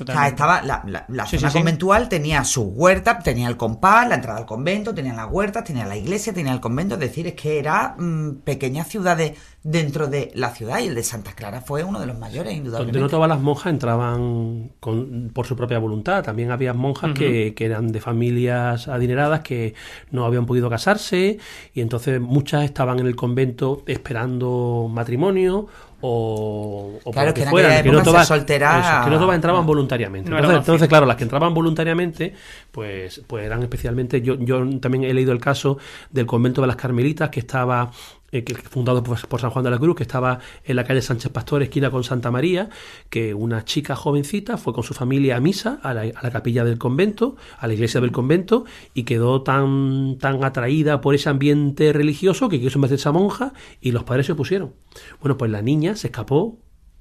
O 0.00 0.06
sea, 0.06 0.14
Totalmente. 0.14 0.28
estaba 0.34 0.62
la, 0.62 0.82
la- 0.86 1.04
la 1.08 1.26
Sí, 1.26 1.36
zona 1.38 1.50
sí, 1.50 1.52
sí. 1.52 1.58
conventual 1.58 2.08
tenía 2.08 2.42
su 2.44 2.62
huerta, 2.62 3.18
tenía 3.18 3.48
el 3.48 3.56
compás, 3.56 4.08
la 4.08 4.14
entrada 4.16 4.38
al 4.38 4.46
convento, 4.46 4.94
tenía 4.94 5.12
las 5.14 5.30
huertas, 5.30 5.64
tenía 5.64 5.84
la 5.86 5.96
iglesia, 5.96 6.32
tenía 6.32 6.52
el 6.52 6.60
convento. 6.60 6.94
Es 6.94 7.00
decir, 7.00 7.26
es 7.26 7.34
que 7.34 7.58
era 7.58 7.94
mm, 7.98 8.36
pequeñas 8.44 8.88
ciudades 8.88 9.32
dentro 9.62 10.06
de 10.06 10.30
la 10.34 10.50
ciudad 10.54 10.78
y 10.80 10.86
el 10.86 10.94
de 10.94 11.02
Santa 11.02 11.32
Clara 11.34 11.60
fue 11.60 11.84
uno 11.84 12.00
de 12.00 12.06
los 12.06 12.18
mayores, 12.18 12.54
indudablemente. 12.54 12.98
Donde 12.98 13.00
no 13.00 13.10
todas 13.10 13.28
las 13.28 13.40
monjas 13.40 13.72
entraban 13.72 14.70
con- 14.80 15.30
por 15.34 15.46
su 15.46 15.54
propia 15.54 15.78
voluntad. 15.78 16.22
También 16.24 16.50
había 16.50 16.72
monjas 16.72 17.12
que, 17.12 17.52
que 17.54 17.66
eran 17.66 17.92
de 17.92 18.00
familias 18.00 18.88
adineradas 18.88 19.40
que 19.40 19.74
no 20.10 20.24
habían 20.24 20.46
podido 20.46 20.70
casarse 20.70 21.38
y 21.74 21.80
entonces 21.82 22.20
muchas 22.20 22.64
estaban 22.64 23.00
en 23.00 23.06
el 23.06 23.16
convento 23.16 23.82
esperando 23.86 24.88
matrimonio 24.90 25.66
o, 26.02 26.98
o 27.04 27.10
Claro, 27.10 27.34
que 27.34 27.42
en 27.42 27.48
fueran, 27.50 27.70
aquella 27.72 27.82
que 27.84 27.90
no 27.92 28.02
todas, 28.02 28.26
soltera- 28.28 28.80
eso, 28.80 29.04
que 29.04 29.10
no 29.10 29.18
todas 29.18 29.34
entraban 29.34 29.66
voluntariamente. 29.66 30.30
No 30.30 30.36
entonces, 30.36 30.58
entonces, 30.60 30.88
claro, 30.88 31.06
las 31.06 31.16
que 31.16 31.24
entraban 31.24 31.52
voluntariamente, 31.54 32.34
pues, 32.70 33.22
pues 33.26 33.44
eran 33.44 33.62
especialmente. 33.62 34.22
Yo, 34.22 34.34
yo 34.38 34.64
también 34.80 35.04
he 35.04 35.12
leído 35.14 35.32
el 35.32 35.40
caso 35.40 35.78
del 36.10 36.26
convento 36.26 36.60
de 36.60 36.66
las 36.66 36.76
Carmelitas 36.76 37.28
que 37.30 37.40
estaba 37.40 37.90
eh, 38.32 38.44
fundado 38.68 39.02
por, 39.02 39.26
por 39.28 39.40
San 39.40 39.50
Juan 39.50 39.64
de 39.64 39.70
la 39.70 39.78
Cruz, 39.78 39.96
que 39.96 40.02
estaba 40.02 40.38
en 40.64 40.76
la 40.76 40.84
calle 40.84 41.02
Sánchez 41.02 41.32
Pastor, 41.32 41.62
esquina 41.62 41.90
con 41.90 42.04
Santa 42.04 42.30
María, 42.30 42.70
que 43.08 43.34
una 43.34 43.64
chica 43.64 43.96
jovencita 43.96 44.56
fue 44.56 44.72
con 44.72 44.84
su 44.84 44.94
familia 44.94 45.36
a 45.36 45.40
misa, 45.40 45.80
a 45.82 45.94
la, 45.94 46.02
a 46.02 46.22
la 46.22 46.30
capilla 46.30 46.64
del 46.64 46.78
convento, 46.78 47.36
a 47.58 47.66
la 47.66 47.74
iglesia 47.74 48.00
del 48.00 48.12
convento, 48.12 48.64
y 48.94 49.04
quedó 49.04 49.42
tan, 49.42 50.18
tan 50.18 50.44
atraída 50.44 51.00
por 51.00 51.14
ese 51.14 51.28
ambiente 51.28 51.92
religioso 51.92 52.48
que 52.48 52.60
quiso 52.60 52.78
meterse 52.78 53.08
a 53.08 53.12
monja 53.12 53.52
y 53.80 53.92
los 53.92 54.04
padres 54.04 54.26
se 54.26 54.32
opusieron. 54.32 54.74
Bueno, 55.20 55.36
pues 55.36 55.50
la 55.50 55.62
niña 55.62 55.96
se 55.96 56.08
escapó 56.08 56.58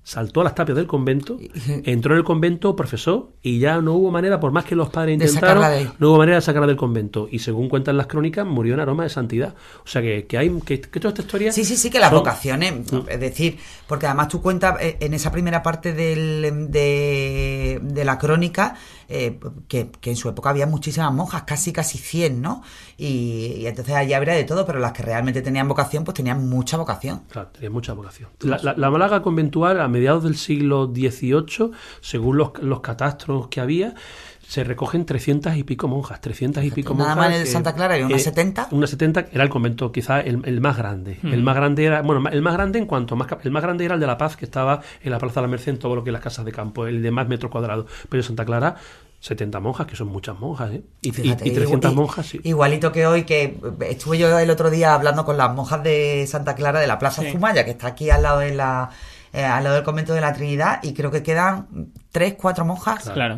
saltó 0.09 0.41
a 0.41 0.43
las 0.43 0.55
tapias 0.55 0.75
del 0.75 0.87
convento, 0.87 1.37
entró 1.83 2.13
en 2.13 2.17
el 2.17 2.23
convento, 2.23 2.75
profesó 2.75 3.33
y 3.43 3.59
ya 3.59 3.79
no 3.79 3.93
hubo 3.93 4.09
manera, 4.09 4.39
por 4.39 4.51
más 4.51 4.65
que 4.65 4.73
los 4.75 4.89
padres 4.89 5.13
intentaron, 5.21 5.63
no 5.99 6.09
hubo 6.09 6.17
manera 6.17 6.37
de 6.37 6.41
sacarla 6.41 6.65
del 6.65 6.77
convento. 6.77 7.27
Y 7.29 7.37
según 7.37 7.69
cuentan 7.69 7.95
las 7.95 8.07
crónicas, 8.07 8.43
murió 8.43 8.73
en 8.73 8.79
aroma 8.79 9.03
de 9.03 9.09
santidad. 9.09 9.53
O 9.83 9.87
sea 9.87 10.01
que, 10.01 10.25
que 10.25 10.39
hay 10.39 10.49
que, 10.65 10.81
que 10.81 10.99
toda 10.99 11.09
esta 11.09 11.21
historia. 11.21 11.51
Sí, 11.51 11.63
sí, 11.63 11.77
sí, 11.77 11.91
que 11.91 11.99
las 11.99 12.09
son- 12.09 12.19
vocaciones, 12.19 12.91
Mm. 12.91 13.01
es 13.07 13.19
decir, 13.19 13.59
porque 13.85 14.07
además 14.07 14.29
tú 14.29 14.41
cuentas 14.41 14.77
eh, 14.81 14.97
en 14.99 15.13
esa 15.13 15.31
primera 15.31 15.61
parte 15.61 15.93
del- 15.93 16.71
de, 16.71 17.79
de 17.83 18.03
la 18.05 18.17
crónica 18.17 18.75
eh, 19.09 19.39
que, 19.67 19.89
en 20.03 20.15
su 20.15 20.29
época 20.29 20.49
había 20.51 20.67
muchísimas 20.67 21.11
monjas, 21.11 21.43
casi 21.43 21.73
casi 21.73 21.97
100, 21.97 22.41
¿no? 22.41 22.61
Y, 22.97 23.55
y 23.57 23.67
entonces 23.67 23.95
allí 23.95 24.13
habría 24.13 24.35
de 24.35 24.43
todo, 24.43 24.65
pero 24.65 24.79
las 24.79 24.93
que 24.93 25.03
realmente 25.03 25.41
tenían 25.41 25.67
vocación, 25.67 26.03
pues 26.03 26.15
tenían 26.15 26.47
mucha 26.47 26.77
vocación. 26.77 27.23
Claro, 27.29 27.49
tenía 27.49 27.69
mucha 27.71 27.93
vocación. 27.93 28.29
La, 28.41 28.57
la- 28.61 28.75
la 28.77 28.89
Málaga 28.91 29.21
conventual, 29.21 29.81
a 29.81 29.87
mediados 29.87 30.23
del 30.23 30.37
siglo 30.37 30.85
XVIII, 30.93 31.71
según 32.01 32.37
los, 32.37 32.51
los 32.61 32.81
catastros 32.81 33.47
que 33.47 33.59
había, 33.61 33.95
se 34.49 34.63
recogen 34.63 35.05
300 35.05 35.55
y 35.57 35.63
pico 35.63 35.87
monjas, 35.87 36.19
300 36.21 36.63
y 36.63 36.71
pico 36.71 36.95
Nada 36.95 37.09
monjas. 37.09 37.17
más 37.17 37.27
en 37.27 37.33
el 37.41 37.43
que- 37.45 37.51
Santa 37.51 37.75
Clara 37.75 37.93
había 37.93 38.07
unas 38.07 38.23
70. 38.23 38.67
Unas 38.71 38.89
70 38.89 39.25
era 39.31 39.43
el 39.43 39.49
convento 39.49 39.91
quizá 39.91 40.21
el, 40.21 40.41
el 40.43 40.59
más 40.59 40.75
grande. 40.75 41.19
Hmm. 41.21 41.33
El 41.33 41.43
más 41.43 41.55
grande 41.55 41.85
era, 41.85 42.01
bueno, 42.01 42.27
el 42.29 42.41
más 42.41 42.53
grande 42.55 42.79
en 42.79 42.87
cuanto 42.87 43.15
más, 43.15 43.27
el 43.43 43.51
más 43.51 43.61
grande 43.61 43.85
era 43.85 43.93
el 43.93 43.99
de 43.99 44.07
La 44.07 44.17
Paz, 44.17 44.35
que 44.35 44.45
estaba 44.45 44.81
en 45.03 45.11
la 45.11 45.19
Plaza 45.19 45.39
de 45.39 45.47
la 45.47 45.51
Merced, 45.51 45.69
en 45.73 45.77
todo 45.77 45.95
lo 45.95 46.03
que 46.03 46.09
es 46.09 46.13
las 46.13 46.21
casas 46.23 46.45
de 46.45 46.51
campo, 46.51 46.87
el 46.87 47.03
de 47.03 47.11
más 47.11 47.27
metros 47.27 47.51
cuadrados. 47.51 47.85
Pero 48.09 48.21
en 48.21 48.25
Santa 48.27 48.43
Clara, 48.43 48.75
70 49.19 49.59
monjas, 49.59 49.85
que 49.85 49.95
son 49.95 50.07
muchas 50.07 50.39
monjas, 50.39 50.71
¿eh? 50.71 50.81
Y, 51.01 51.09
y- 51.09 51.11
Fíjate, 51.11 51.47
y 51.47 51.51
300 51.51 51.91
igual- 51.91 52.05
monjas, 52.07 52.25
sí. 52.25 52.39
Igualito 52.43 52.91
que 52.91 53.05
hoy, 53.05 53.25
que 53.25 53.55
estuve 53.87 54.17
yo 54.17 54.39
el 54.39 54.49
otro 54.49 54.71
día 54.71 54.95
hablando 54.95 55.25
con 55.25 55.37
las 55.37 55.53
monjas 55.53 55.83
de 55.83 56.25
Santa 56.27 56.55
Clara 56.55 56.79
de 56.79 56.87
la 56.87 56.97
Plaza 56.97 57.21
Sí. 57.21 57.31
Zumaya, 57.33 57.65
que 57.65 57.71
está 57.71 57.85
aquí 57.87 58.09
al 58.09 58.23
lado 58.23 58.39
de 58.39 58.55
la 58.55 58.89
eh, 59.31 59.43
al 59.43 59.63
lado 59.63 59.75
del 59.75 59.83
convento 59.85 60.15
de 60.15 60.21
la 60.21 60.33
Trinidad, 60.33 60.79
y 60.81 60.93
creo 60.95 61.11
que 61.11 61.21
quedan 61.21 61.67
tres, 62.11 62.33
cuatro 62.33 62.65
monjas. 62.65 63.07
Claro. 63.11 63.37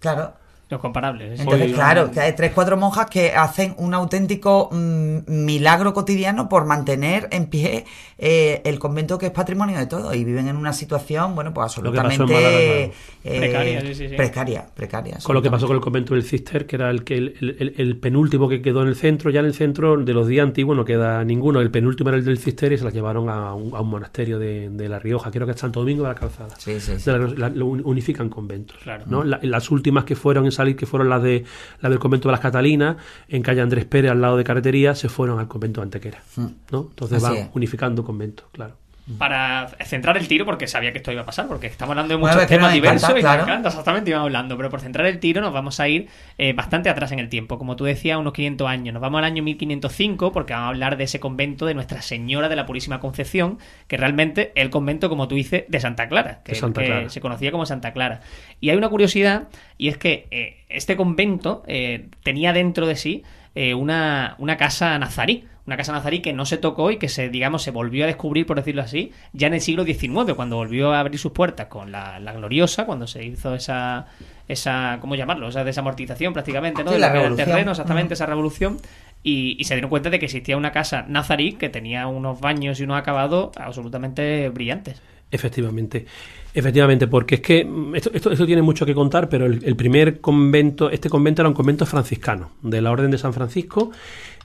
Claro. 0.00 0.34
Los 0.70 0.80
comparables. 0.80 1.36
sí. 1.36 1.42
Entonces, 1.42 1.68
Hoy- 1.68 1.74
claro, 1.74 2.10
que 2.12 2.20
hay 2.20 2.32
tres, 2.34 2.52
cuatro 2.54 2.76
monjas 2.76 3.06
que 3.10 3.32
hacen 3.32 3.74
un 3.78 3.92
auténtico 3.92 4.68
mm, 4.72 5.18
milagro 5.26 5.92
cotidiano 5.92 6.48
por 6.48 6.64
mantener 6.64 7.28
en 7.32 7.46
pie 7.46 7.84
eh, 8.18 8.62
el 8.64 8.78
convento 8.78 9.18
que 9.18 9.26
es 9.26 9.32
patrimonio 9.32 9.78
de 9.78 9.86
todos 9.86 10.14
y 10.14 10.24
viven 10.24 10.46
en 10.48 10.56
una 10.56 10.72
situación, 10.72 11.34
bueno, 11.34 11.52
pues 11.52 11.64
absolutamente 11.64 12.18
Málaga, 12.18 12.38
eh, 12.48 12.92
Precaria, 13.24 13.80
sí, 13.80 13.94
sí, 13.94 14.08
sí. 14.08 14.16
precaria, 14.16 14.66
precaria, 14.74 15.18
Con 15.22 15.34
lo 15.34 15.42
que 15.42 15.50
pasó 15.50 15.66
con 15.66 15.76
el 15.76 15.82
convento 15.82 16.14
del 16.14 16.22
Cister, 16.22 16.66
que 16.66 16.76
era 16.76 16.90
el, 16.90 17.02
que 17.04 17.16
el, 17.16 17.56
el- 17.58 17.74
el 17.76 17.96
penúltimo 17.96 18.48
que 18.48 18.62
quedó 18.62 18.82
en 18.82 18.88
el 18.88 18.96
centro, 18.96 19.30
ya 19.30 19.40
en 19.40 19.46
el 19.46 19.54
centro 19.54 19.96
de 19.96 20.12
los 20.14 20.26
días 20.28 20.44
antiguos 20.46 20.76
no 20.76 20.84
queda 20.84 21.24
ninguno. 21.24 21.60
El 21.60 21.70
penúltimo 21.70 22.10
era 22.10 22.18
el 22.18 22.24
del 22.24 22.38
Cister 22.38 22.72
y 22.72 22.78
se 22.78 22.84
la 22.84 22.90
llevaron 22.90 23.28
a 23.28 23.54
un, 23.54 23.74
a 23.74 23.80
un 23.80 23.88
monasterio 23.90 24.38
de, 24.38 24.68
de 24.70 24.88
La 24.88 24.98
Rioja, 24.98 25.30
creo 25.30 25.46
que 25.46 25.52
es 25.52 25.60
Santo 25.60 25.80
Domingo 25.80 26.04
de 26.04 26.10
la 26.10 26.14
Calzada. 26.14 26.54
Sí, 26.58 26.78
sí, 26.80 26.92
la- 27.06 27.18
la- 27.18 27.48
lo 27.48 27.66
unifican 27.66 28.28
conventos. 28.28 28.76
Claro. 28.82 29.04
¿no? 29.06 29.24
La- 29.24 29.40
las 29.42 29.70
últimas 29.70 30.04
que 30.04 30.14
fueron 30.16 30.44
en 30.44 30.52
salir, 30.60 30.76
que 30.76 30.86
fueron 30.86 31.08
las 31.08 31.22
de 31.22 31.44
la 31.80 31.88
del 31.88 31.98
convento 31.98 32.28
de 32.28 32.32
las 32.32 32.40
Catalinas, 32.40 32.96
en 33.28 33.42
calle 33.42 33.60
Andrés 33.60 33.84
Pérez, 33.84 34.10
al 34.10 34.20
lado 34.20 34.36
de 34.36 34.44
carretería, 34.44 34.94
se 34.94 35.08
fueron 35.08 35.38
al 35.38 35.48
convento 35.48 35.80
de 35.80 35.84
Antequera. 35.86 36.22
¿no? 36.70 36.86
Entonces 36.90 37.22
Mm. 37.22 37.24
Así 37.24 37.34
van 37.34 37.36
es. 37.44 37.50
unificando 37.54 38.04
conventos, 38.04 38.46
claro. 38.52 38.74
Para 39.18 39.68
centrar 39.84 40.16
el 40.16 40.28
tiro, 40.28 40.44
porque 40.44 40.66
sabía 40.66 40.92
que 40.92 40.98
esto 40.98 41.10
iba 41.12 41.22
a 41.22 41.26
pasar, 41.26 41.46
porque 41.46 41.66
estamos 41.66 41.92
hablando 41.92 42.14
de 42.14 42.20
muchos 42.20 42.46
temas 42.46 42.50
encanta, 42.50 42.72
diversos 42.74 43.10
y 43.10 43.20
claro. 43.20 43.44
me 43.44 43.50
encanta, 43.50 43.68
exactamente, 43.68 44.10
íbamos 44.10 44.26
hablando, 44.26 44.56
pero 44.56 44.70
por 44.70 44.80
centrar 44.80 45.06
el 45.06 45.18
tiro 45.18 45.40
nos 45.40 45.52
vamos 45.52 45.80
a 45.80 45.88
ir 45.88 46.08
eh, 46.38 46.52
bastante 46.52 46.88
atrás 46.88 47.12
en 47.12 47.18
el 47.18 47.28
tiempo, 47.28 47.58
como 47.58 47.76
tú 47.76 47.84
decías, 47.84 48.18
unos 48.18 48.32
500 48.32 48.68
años. 48.68 48.92
Nos 48.92 49.00
vamos 49.00 49.18
al 49.18 49.24
año 49.24 49.42
1505 49.42 50.32
porque 50.32 50.52
vamos 50.52 50.66
a 50.66 50.68
hablar 50.68 50.96
de 50.96 51.04
ese 51.04 51.20
convento 51.20 51.66
de 51.66 51.74
Nuestra 51.74 52.02
Señora 52.02 52.48
de 52.48 52.56
la 52.56 52.66
Purísima 52.66 53.00
Concepción, 53.00 53.58
que 53.88 53.96
realmente 53.96 54.52
es 54.54 54.62
el 54.62 54.70
convento, 54.70 55.08
como 55.08 55.28
tú 55.28 55.34
dices, 55.34 55.64
de 55.68 55.80
Santa 55.80 56.08
Clara, 56.08 56.40
que, 56.44 56.52
De 56.52 56.58
Santa 56.58 56.80
que 56.80 56.86
Clara. 56.86 57.08
se 57.08 57.20
conocía 57.20 57.50
como 57.50 57.66
Santa 57.66 57.92
Clara. 57.92 58.20
Y 58.60 58.70
hay 58.70 58.76
una 58.76 58.88
curiosidad, 58.88 59.48
y 59.78 59.88
es 59.88 59.98
que 59.98 60.26
eh, 60.30 60.64
este 60.68 60.96
convento 60.96 61.62
eh, 61.66 62.08
tenía 62.22 62.52
dentro 62.52 62.86
de 62.86 62.96
sí 62.96 63.22
eh, 63.54 63.74
una, 63.74 64.36
una 64.38 64.56
casa 64.56 64.98
nazarí. 64.98 65.44
Una 65.70 65.76
casa 65.76 65.92
nazarí 65.92 66.18
que 66.18 66.32
no 66.32 66.46
se 66.46 66.58
tocó 66.58 66.90
y 66.90 66.96
que 66.96 67.08
se, 67.08 67.28
digamos, 67.28 67.62
se 67.62 67.70
volvió 67.70 68.02
a 68.02 68.08
descubrir, 68.08 68.44
por 68.44 68.56
decirlo 68.56 68.82
así, 68.82 69.12
ya 69.32 69.46
en 69.46 69.54
el 69.54 69.60
siglo 69.60 69.84
XIX, 69.84 70.34
cuando 70.34 70.56
volvió 70.56 70.92
a 70.92 70.98
abrir 70.98 71.16
sus 71.20 71.30
puertas 71.30 71.68
con 71.68 71.92
la, 71.92 72.18
la 72.18 72.32
gloriosa, 72.32 72.86
cuando 72.86 73.06
se 73.06 73.24
hizo 73.24 73.54
esa, 73.54 74.06
esa, 74.48 74.98
¿cómo 75.00 75.14
llamarlo? 75.14 75.46
Esa 75.46 75.62
desamortización 75.62 76.32
prácticamente, 76.32 76.82
¿no? 76.82 76.90
Sí, 76.90 76.94
De 76.96 77.00
la 77.00 77.12
terreno, 77.36 77.70
exactamente, 77.70 78.14
Mm. 78.14 78.14
esa 78.14 78.26
revolución. 78.26 78.78
Y, 79.22 79.56
y 79.60 79.64
se 79.64 79.74
dieron 79.74 79.90
cuenta 79.90 80.10
de 80.10 80.18
que 80.18 80.24
existía 80.24 80.56
una 80.56 80.72
casa 80.72 81.04
nazarí 81.06 81.52
que 81.52 81.68
tenía 81.68 82.08
unos 82.08 82.40
baños 82.40 82.80
y 82.80 82.82
unos 82.82 82.98
acabados 82.98 83.50
absolutamente 83.56 84.48
brillantes. 84.48 85.00
Efectivamente, 85.30 86.06
efectivamente, 86.52 87.06
porque 87.06 87.36
es 87.36 87.40
que 87.42 87.64
mm, 87.64 87.94
esto, 87.94 88.10
esto, 88.12 88.32
esto 88.32 88.44
tiene 88.44 88.62
mucho 88.62 88.84
que 88.84 88.94
contar, 88.94 89.28
pero 89.28 89.46
el, 89.46 89.62
el 89.64 89.76
primer 89.76 90.20
convento, 90.20 90.90
este 90.90 91.08
convento 91.08 91.42
era 91.42 91.48
un 91.48 91.54
convento 91.54 91.86
franciscano, 91.86 92.50
de 92.62 92.80
la 92.80 92.90
Orden 92.90 93.12
de 93.12 93.18
San 93.18 93.32
Francisco, 93.32 93.92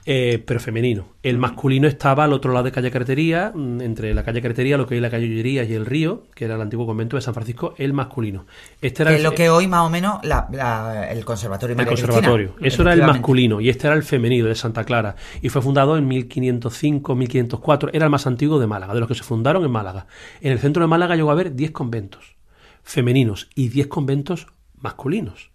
eh, 0.08 0.40
pero 0.46 0.60
femenino. 0.60 1.08
El 1.24 1.36
masculino 1.36 1.88
estaba 1.88 2.22
al 2.24 2.32
otro 2.32 2.52
lado 2.52 2.64
de 2.64 2.70
calle 2.72 2.90
Carretería, 2.92 3.50
mm, 3.54 3.80
entre 3.80 4.14
la 4.14 4.24
calle 4.24 4.40
Carretería, 4.40 4.76
lo 4.78 4.86
que 4.86 4.94
es 4.96 5.02
la 5.02 5.10
calle 5.10 5.26
Ullería 5.26 5.64
y 5.64 5.72
el 5.74 5.84
río, 5.84 6.24
que 6.34 6.44
era 6.44 6.54
el 6.54 6.60
antiguo 6.60 6.86
convento 6.86 7.16
de 7.16 7.22
San 7.22 7.34
Francisco, 7.34 7.74
el 7.76 7.92
masculino. 7.92 8.46
Este 8.80 9.02
era 9.02 9.10
Que 9.10 9.16
el 9.16 9.20
es 9.22 9.24
lo 9.30 9.34
que 9.34 9.50
hoy 9.50 9.66
más 9.66 9.84
o 9.84 9.90
menos 9.90 10.20
la- 10.24 10.48
la- 10.52 11.10
el 11.10 11.24
conservatorio 11.24 11.72
el 11.72 11.76
María 11.78 11.90
conservatorio. 11.90 12.46
Cristina. 12.50 12.68
Eso 12.68 12.82
era 12.82 12.92
el 12.94 13.02
masculino 13.02 13.60
y 13.60 13.68
este 13.68 13.88
era 13.88 13.96
el 13.96 14.04
femenino 14.04 14.46
de 14.46 14.54
Santa 14.54 14.84
Clara. 14.84 15.16
Y 15.42 15.48
fue 15.48 15.60
fundado 15.60 15.96
en 15.96 16.06
1505, 16.06 17.14
1504. 17.16 17.90
Era 17.92 18.04
el 18.04 18.10
más 18.10 18.26
antiguo 18.28 18.58
de 18.60 18.66
Málaga, 18.68 18.94
de 18.94 19.00
los 19.00 19.08
que 19.08 19.14
se 19.16 19.24
fundaron 19.24 19.64
en 19.64 19.70
Málaga. 19.72 20.06
En 20.40 20.52
el 20.52 20.60
centro 20.60 20.82
de 20.82 20.86
Málaga 20.88 21.16
llegó 21.16 21.30
a 21.30 21.32
haber 21.32 21.54
10 21.56 21.72
conventos 21.72 22.36
femeninos 22.84 23.48
y 23.56 23.68
10 23.68 23.88
conventos 23.88 24.46
masculinos. 24.80 25.50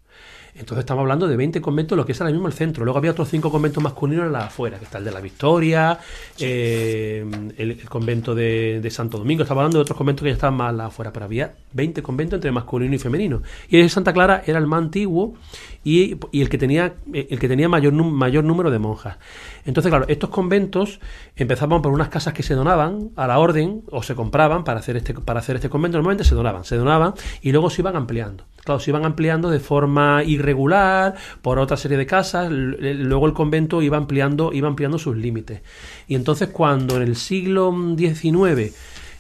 Entonces 0.56 0.80
estamos 0.80 1.02
hablando 1.02 1.28
de 1.28 1.38
20 1.38 1.62
conventos, 1.62 1.98
lo 1.98 2.06
que 2.06 2.12
es 2.12 2.22
ahora 2.22 2.32
mismo 2.32 2.48
el 2.48 2.54
centro. 2.54 2.84
Luego 2.84 2.98
había 2.98 3.12
otros 3.12 3.30
5 3.30 3.52
conventos 3.52 3.82
masculinos 3.82 4.26
en 4.26 4.34
la 4.34 4.46
afuera, 4.46 4.78
que 4.78 4.86
está 4.86 4.98
el 4.98 5.06
de 5.06 5.12
la 5.12 5.22
Victoria, 5.22 6.00
eh, 6.40 7.26
el, 7.58 7.72
el 7.72 7.90
convento 7.90 8.36
de, 8.36 8.80
de 8.82 8.90
Santo 8.90 9.18
Domingo. 9.18 9.44
Estamos 9.44 9.62
hablando 9.62 9.78
de 9.78 9.84
otros 9.84 9.98
conventos 9.98 10.24
que 10.24 10.30
ya 10.30 10.36
estaban 10.36 10.56
más 10.56 10.78
afuera, 10.80 11.12
pero 11.14 11.26
había 11.26 11.54
20 11.74 12.02
conventos 12.02 12.38
entre 12.38 12.52
masculino 12.52 12.96
y 12.96 13.00
femenino. 13.00 13.42
Y 13.70 13.78
el 13.78 13.84
de 13.84 13.90
Santa 13.90 14.14
Clara 14.14 14.44
era 14.46 14.60
el 14.60 14.68
más 14.68 14.80
antiguo 14.80 15.36
y, 15.84 16.18
y 16.32 16.42
el 16.42 16.50
que 16.50 16.58
tenía, 16.58 16.96
el 17.14 17.40
que 17.40 17.48
tenía 17.48 17.70
mayor, 17.70 17.94
mayor 17.94 18.44
número 18.44 18.72
de 18.72 18.80
monjas. 18.80 19.18
Entonces, 19.66 19.90
claro, 19.90 20.06
estos 20.08 20.30
conventos 20.30 21.00
empezaban 21.36 21.82
por 21.82 21.92
unas 21.92 22.10
casas 22.10 22.34
que 22.34 22.44
se 22.44 22.54
donaban 22.56 23.12
a 23.16 23.28
la 23.28 23.40
orden 23.40 23.84
o 23.92 24.04
se 24.04 24.16
compraban 24.16 24.64
para 24.64 24.80
hacer 24.80 24.98
este, 24.98 25.14
para 25.14 25.40
hacer 25.40 25.56
este 25.56 25.70
convento. 25.70 25.98
Normalmente 25.98 26.24
se 26.24 26.36
donaban, 26.36 26.66
se 26.66 26.76
donaban 26.76 27.14
y 27.42 27.52
luego 27.52 27.70
se 27.70 27.82
iban 27.82 27.96
ampliando. 27.96 28.46
Claro, 28.64 28.80
se 28.80 28.92
iban 28.92 29.06
ampliando 29.06 29.50
de 29.50 29.60
forma 29.60 30.24
irregular 30.24 31.16
por 31.42 31.58
otra 31.58 31.78
serie 31.78 31.98
de 31.98 32.06
casas. 32.06 32.52
Luego 32.52 33.26
el 33.26 33.34
convento 33.34 33.82
iba 33.82 33.98
ampliando, 33.98 34.54
iba 34.54 34.68
ampliando 34.68 35.00
sus 35.00 35.18
límites. 35.18 35.62
Y 36.08 36.16
entonces 36.16 36.50
cuando 36.50 36.98
en 36.98 37.04
el 37.04 37.16
siglo 37.16 37.74
XIX 37.98 38.76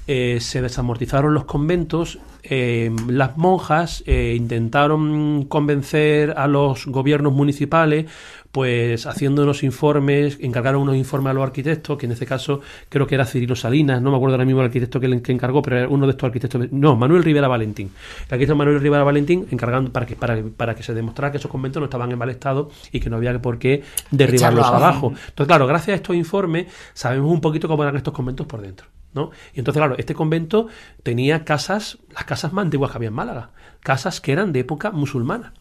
eh, 0.07 0.37
se 0.39 0.61
desamortizaron 0.61 1.33
los 1.33 1.45
conventos, 1.45 2.19
eh, 2.43 2.91
las 3.07 3.37
monjas 3.37 4.03
eh, 4.05 4.35
intentaron 4.37 5.45
convencer 5.45 6.33
a 6.37 6.47
los 6.47 6.85
gobiernos 6.87 7.33
municipales, 7.33 8.05
pues 8.51 9.05
haciendo 9.05 9.43
unos 9.43 9.63
informes, 9.63 10.37
encargaron 10.41 10.81
unos 10.81 10.97
informes 10.97 11.31
a 11.31 11.33
los 11.33 11.43
arquitectos, 11.43 11.97
que 11.97 12.05
en 12.05 12.11
este 12.11 12.25
caso 12.25 12.59
creo 12.89 13.07
que 13.07 13.15
era 13.15 13.25
Cirilo 13.25 13.55
Salinas, 13.55 14.01
no 14.01 14.11
me 14.11 14.17
acuerdo 14.17 14.35
ahora 14.35 14.43
mismo 14.45 14.59
el 14.59 14.65
arquitecto 14.67 14.99
que, 14.99 15.07
le- 15.07 15.21
que 15.21 15.31
encargó, 15.31 15.61
pero 15.61 15.77
era 15.77 15.87
uno 15.87 16.05
de 16.05 16.11
estos 16.11 16.27
arquitectos, 16.27 16.69
no, 16.71 16.97
Manuel 16.97 17.23
Rivera 17.23 17.47
Valentín. 17.47 17.91
El 18.27 18.33
arquitecto 18.33 18.55
Manuel 18.57 18.81
Rivera 18.81 19.03
Valentín 19.05 19.47
encargando 19.51 19.91
para 19.93 20.05
que, 20.05 20.17
para, 20.17 20.41
para 20.57 20.75
que 20.75 20.83
se 20.83 20.93
demostrara 20.93 21.31
que 21.31 21.37
esos 21.37 21.49
conventos 21.49 21.79
no 21.79 21.85
estaban 21.85 22.11
en 22.11 22.17
mal 22.17 22.29
estado 22.29 22.69
y 22.91 22.99
que 22.99 23.09
no 23.09 23.15
había 23.15 23.41
por 23.41 23.57
qué 23.57 23.83
derribarlos 24.11 24.65
abajo. 24.83 25.07
Entonces, 25.29 25.47
claro, 25.47 25.65
gracias 25.65 25.93
a 25.93 25.95
estos 25.95 26.15
informes 26.17 26.65
sabemos 26.93 27.31
un 27.31 27.39
poquito 27.39 27.69
cómo 27.69 27.83
eran 27.83 27.95
estos 27.95 28.13
conventos 28.13 28.45
por 28.47 28.59
dentro. 28.61 28.87
¿No? 29.13 29.31
Y 29.53 29.59
entonces, 29.59 29.79
claro, 29.79 29.95
este 29.97 30.13
convento 30.13 30.67
tenía 31.03 31.43
casas, 31.43 31.97
las 32.13 32.25
casas 32.25 32.53
más 32.53 32.63
antiguas 32.63 32.91
que 32.91 32.97
había 32.97 33.09
en 33.09 33.13
Málaga, 33.13 33.51
casas 33.81 34.21
que 34.21 34.31
eran 34.31 34.53
de 34.53 34.59
época 34.59 34.91
musulmana. 34.91 35.53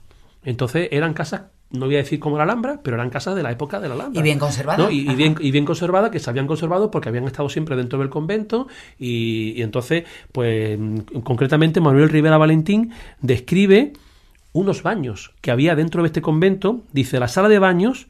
Entonces 0.44 0.88
eran 0.90 1.12
casas, 1.12 1.42
no 1.70 1.86
voy 1.86 1.96
a 1.96 1.98
decir 1.98 2.18
como 2.18 2.36
la 2.36 2.44
Alhambra, 2.44 2.80
pero 2.82 2.96
eran 2.96 3.10
casas 3.10 3.34
de 3.36 3.42
la 3.42 3.50
época 3.50 3.80
de 3.80 3.88
la 3.88 3.94
Alhambra. 3.94 4.20
Y 4.20 4.22
bien 4.22 4.38
conservadas. 4.38 4.80
¿no? 4.80 4.90
Y, 4.90 5.14
bien, 5.14 5.36
y 5.38 5.50
bien 5.50 5.64
conservadas, 5.64 6.10
que 6.10 6.18
se 6.18 6.30
habían 6.30 6.46
conservado 6.46 6.90
porque 6.90 7.08
habían 7.08 7.24
estado 7.24 7.48
siempre 7.48 7.76
dentro 7.76 7.98
del 7.98 8.08
convento. 8.08 8.68
Y, 8.98 9.54
y 9.56 9.62
entonces, 9.62 10.04
pues 10.32 10.78
concretamente 11.24 11.80
Manuel 11.80 12.08
Rivera 12.08 12.38
Valentín 12.38 12.92
describe 13.20 13.92
unos 14.52 14.82
baños 14.82 15.32
que 15.40 15.50
había 15.50 15.76
dentro 15.76 16.02
de 16.02 16.08
este 16.08 16.22
convento. 16.22 16.82
Dice, 16.92 17.20
la 17.20 17.28
sala 17.28 17.48
de 17.48 17.58
baños 17.58 18.08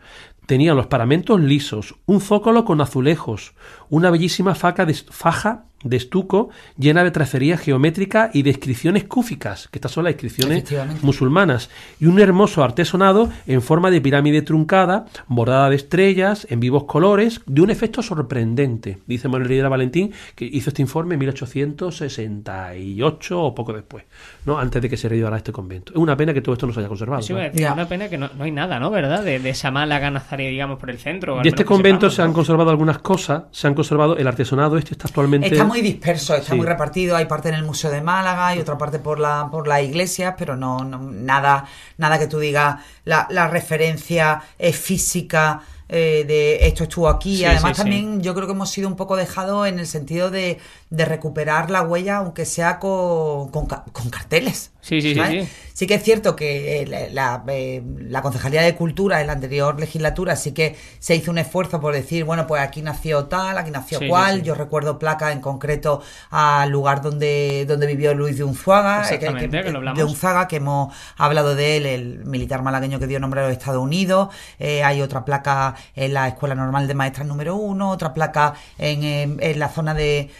tenía 0.50 0.75
los 0.75 0.88
paramentos 0.88 1.40
lisos, 1.40 1.95
un 2.07 2.21
zócalo 2.21 2.64
con 2.64 2.80
azulejos, 2.80 3.54
una 3.88 4.11
bellísima 4.11 4.57
faca 4.57 4.85
de, 4.85 4.95
faja 4.95 5.66
de 5.83 5.97
estuco 5.97 6.51
llena 6.79 7.03
de 7.05 7.11
tracería 7.11 7.57
geométrica 7.57 8.31
y 8.33 8.43
de 8.43 8.51
inscripciones 8.51 9.05
cúficas, 9.05 9.69
que 9.69 9.79
estas 9.79 9.93
son 9.93 10.05
las 10.05 10.13
inscripciones 10.13 10.65
musulmanas, 11.03 11.71
y 11.99 12.07
un 12.07 12.21
hermoso 12.21 12.63
artesonado 12.63 13.31
en 13.47 13.63
forma 13.63 13.91
de 13.91 14.01
pirámide 14.01 14.43
truncada, 14.43 15.07
bordada 15.27 15.71
de 15.71 15.77
estrellas, 15.77 16.47
en 16.51 16.61
vivos 16.61 16.85
colores, 16.85 17.41
de 17.47 17.63
un 17.63 17.71
efecto 17.71 18.03
sorprendente. 18.03 18.99
Dice 19.07 19.29
Manuel 19.29 19.49
Rivera 19.49 19.69
Valentín, 19.69 20.13
que 20.35 20.45
hizo 20.45 20.71
este 20.71 20.83
informe 20.83 21.15
en 21.15 21.21
1868 21.21 23.43
o 23.43 23.55
poco 23.55 23.73
después, 23.73 24.05
¿no? 24.47 24.59
antes 24.59 24.83
de 24.83 24.89
que 24.89 24.97
se 24.97 25.09
reeditará 25.09 25.37
este 25.37 25.53
convento. 25.53 25.93
Es 25.93 25.99
una 25.99 26.17
pena 26.17 26.35
que 26.35 26.41
todo 26.43 26.55
esto 26.55 26.67
no 26.67 26.73
se 26.73 26.81
haya 26.81 26.89
conservado. 26.89 27.21
Decir, 27.23 27.53
Ya. 27.55 27.73
una 27.73 27.89
pena 27.89 28.09
que 28.09 28.19
no, 28.19 28.31
no 28.37 28.45
hay 28.45 28.51
nada, 28.51 28.79
¿no? 28.79 28.91
¿Verdad? 28.91 29.25
De, 29.25 29.39
de 29.39 29.51
esa 29.51 29.71
Málaga 29.71 30.11
nazarí, 30.11 30.49
digamos, 30.49 30.79
por 30.79 30.91
el 30.91 30.99
centro. 30.99 31.41
De 31.43 31.49
este 31.49 31.65
convento 31.65 32.11
sepamos, 32.11 32.15
se 32.17 32.23
han 32.23 32.29
¿no? 32.29 32.35
conservado 32.35 32.71
algunas 32.71 32.99
cosas, 32.99 33.45
se 33.51 33.67
han 33.67 33.75
conservado 33.75 34.17
el 34.17 34.27
artesonado 34.27 34.77
este 34.77 34.95
está 34.95 35.09
actualmente 35.09 35.49
Está 35.49 35.65
muy 35.71 35.81
disperso, 35.81 36.35
está 36.35 36.50
Sí. 36.53 36.57
muy 36.57 36.67
repartido. 36.67 37.17
Hay 37.17 37.27
parte 37.27 37.49
en 37.49 37.55
el 37.55 37.62
Museo 37.65 37.91
de 37.91 38.00
Málaga 38.03 38.55
y 38.55 38.59
otra 38.59 38.77
parte 38.77 38.99
por 38.99 39.19
la 39.19 39.49
por 39.50 39.67
la 39.67 39.81
iglesia, 39.81 40.37
pero 40.37 40.57
no, 40.57 40.85
no- 40.85 40.99
nada 40.99 41.65
nada 41.99 42.19
que 42.19 42.27
tú 42.27 42.39
digas 42.39 42.77
la, 43.05 43.27
la 43.31 43.49
referencia 43.49 44.43
física 44.73 45.62
eh, 45.93 46.25
de 46.27 46.67
esto 46.69 46.85
estuvo 46.85 47.09
aquí. 47.09 47.39
Sí, 47.39 47.45
Además, 47.45 47.71
sí, 47.71 47.75
sí. 47.75 47.81
también 47.83 48.23
yo 48.23 48.33
creo 48.35 48.47
que 48.47 48.53
hemos 48.53 48.71
sido 48.71 48.87
un 48.89 48.95
poco 48.95 49.17
dejados 49.17 49.67
en 49.67 49.81
el 49.81 49.87
sentido 49.89 50.31
de, 50.31 50.59
de 50.91 51.05
recuperar 51.05 51.71
la 51.71 51.83
huella, 51.83 52.17
aunque 52.17 52.45
sea 52.45 52.79
con, 52.81 53.49
con, 53.51 53.67
ca- 53.67 53.85
con 53.93 54.11
carteles. 54.11 54.73
Sí, 54.81 55.01
sí, 55.01 55.11
sí, 55.13 55.21
¿sabes? 55.21 55.45
sí. 55.47 55.51
Sí 55.75 55.87
que 55.87 55.95
es 55.95 56.03
cierto 56.03 56.35
que 56.37 56.83
eh, 56.83 56.87
la, 56.87 57.09
la, 57.11 57.45
eh, 57.49 57.83
la 58.01 58.23
Concejalía 58.23 58.61
de 58.63 58.75
Cultura 58.75 59.21
en 59.21 59.29
la 59.29 59.35
anterior 59.35 59.79
legislatura 59.79 60.37
sí 60.37 60.53
que 60.53 60.77
se 60.99 61.15
hizo 61.15 61.31
un 61.31 61.39
esfuerzo 61.39 61.81
por 61.81 61.95
decir, 61.95 62.25
bueno, 62.25 62.47
pues 62.47 62.61
aquí 62.61 62.83
nació 62.83 63.27
tal, 63.27 63.57
aquí 63.57 63.71
nació 63.71 63.99
Sí, 64.01 64.09
cual. 64.09 64.37
sí. 64.39 64.43
Yo 64.43 64.55
recuerdo 64.55 64.99
placa 64.99 65.33
en 65.33 65.41
concreto 65.41 66.03
al 66.31 66.71
lugar 66.71 67.03
donde, 67.03 67.65
donde 67.69 67.87
vivió 67.87 68.13
Luis 68.15 68.37
de 68.39 68.45
Unzuaga. 68.45 69.05
eh, 69.11 69.19
que 69.21 69.71
lo 69.71 69.81
de 69.95 70.05
Unzaga, 70.05 70.49
que 70.49 70.57
hemos 70.57 70.93
hablado 71.17 71.55
de 71.55 71.77
él, 71.77 71.87
el 71.87 72.25
militar 72.25 72.63
malagueño 72.63 72.99
que 72.99 73.07
dio 73.07 73.21
nombre 73.21 73.41
a 73.41 73.45
los 73.45 73.53
Estados 73.53 73.83
Unidos. 73.83 74.29
Eh, 74.59 74.83
hay 74.83 75.01
otra 75.03 75.25
placa 75.25 75.77
en 75.95 76.15
la 76.15 76.27
Escuela 76.29 76.55
Normal 76.55 76.89
de 76.89 76.95
Maestras 76.95 77.27
número 77.29 77.55
uno, 77.55 77.91
otra 77.91 78.13
placa 78.13 78.55
en, 78.77 79.05
en- 79.05 79.37
en 79.41 79.59
la 79.59 79.69
zona 79.69 79.95
de... 79.95 80.31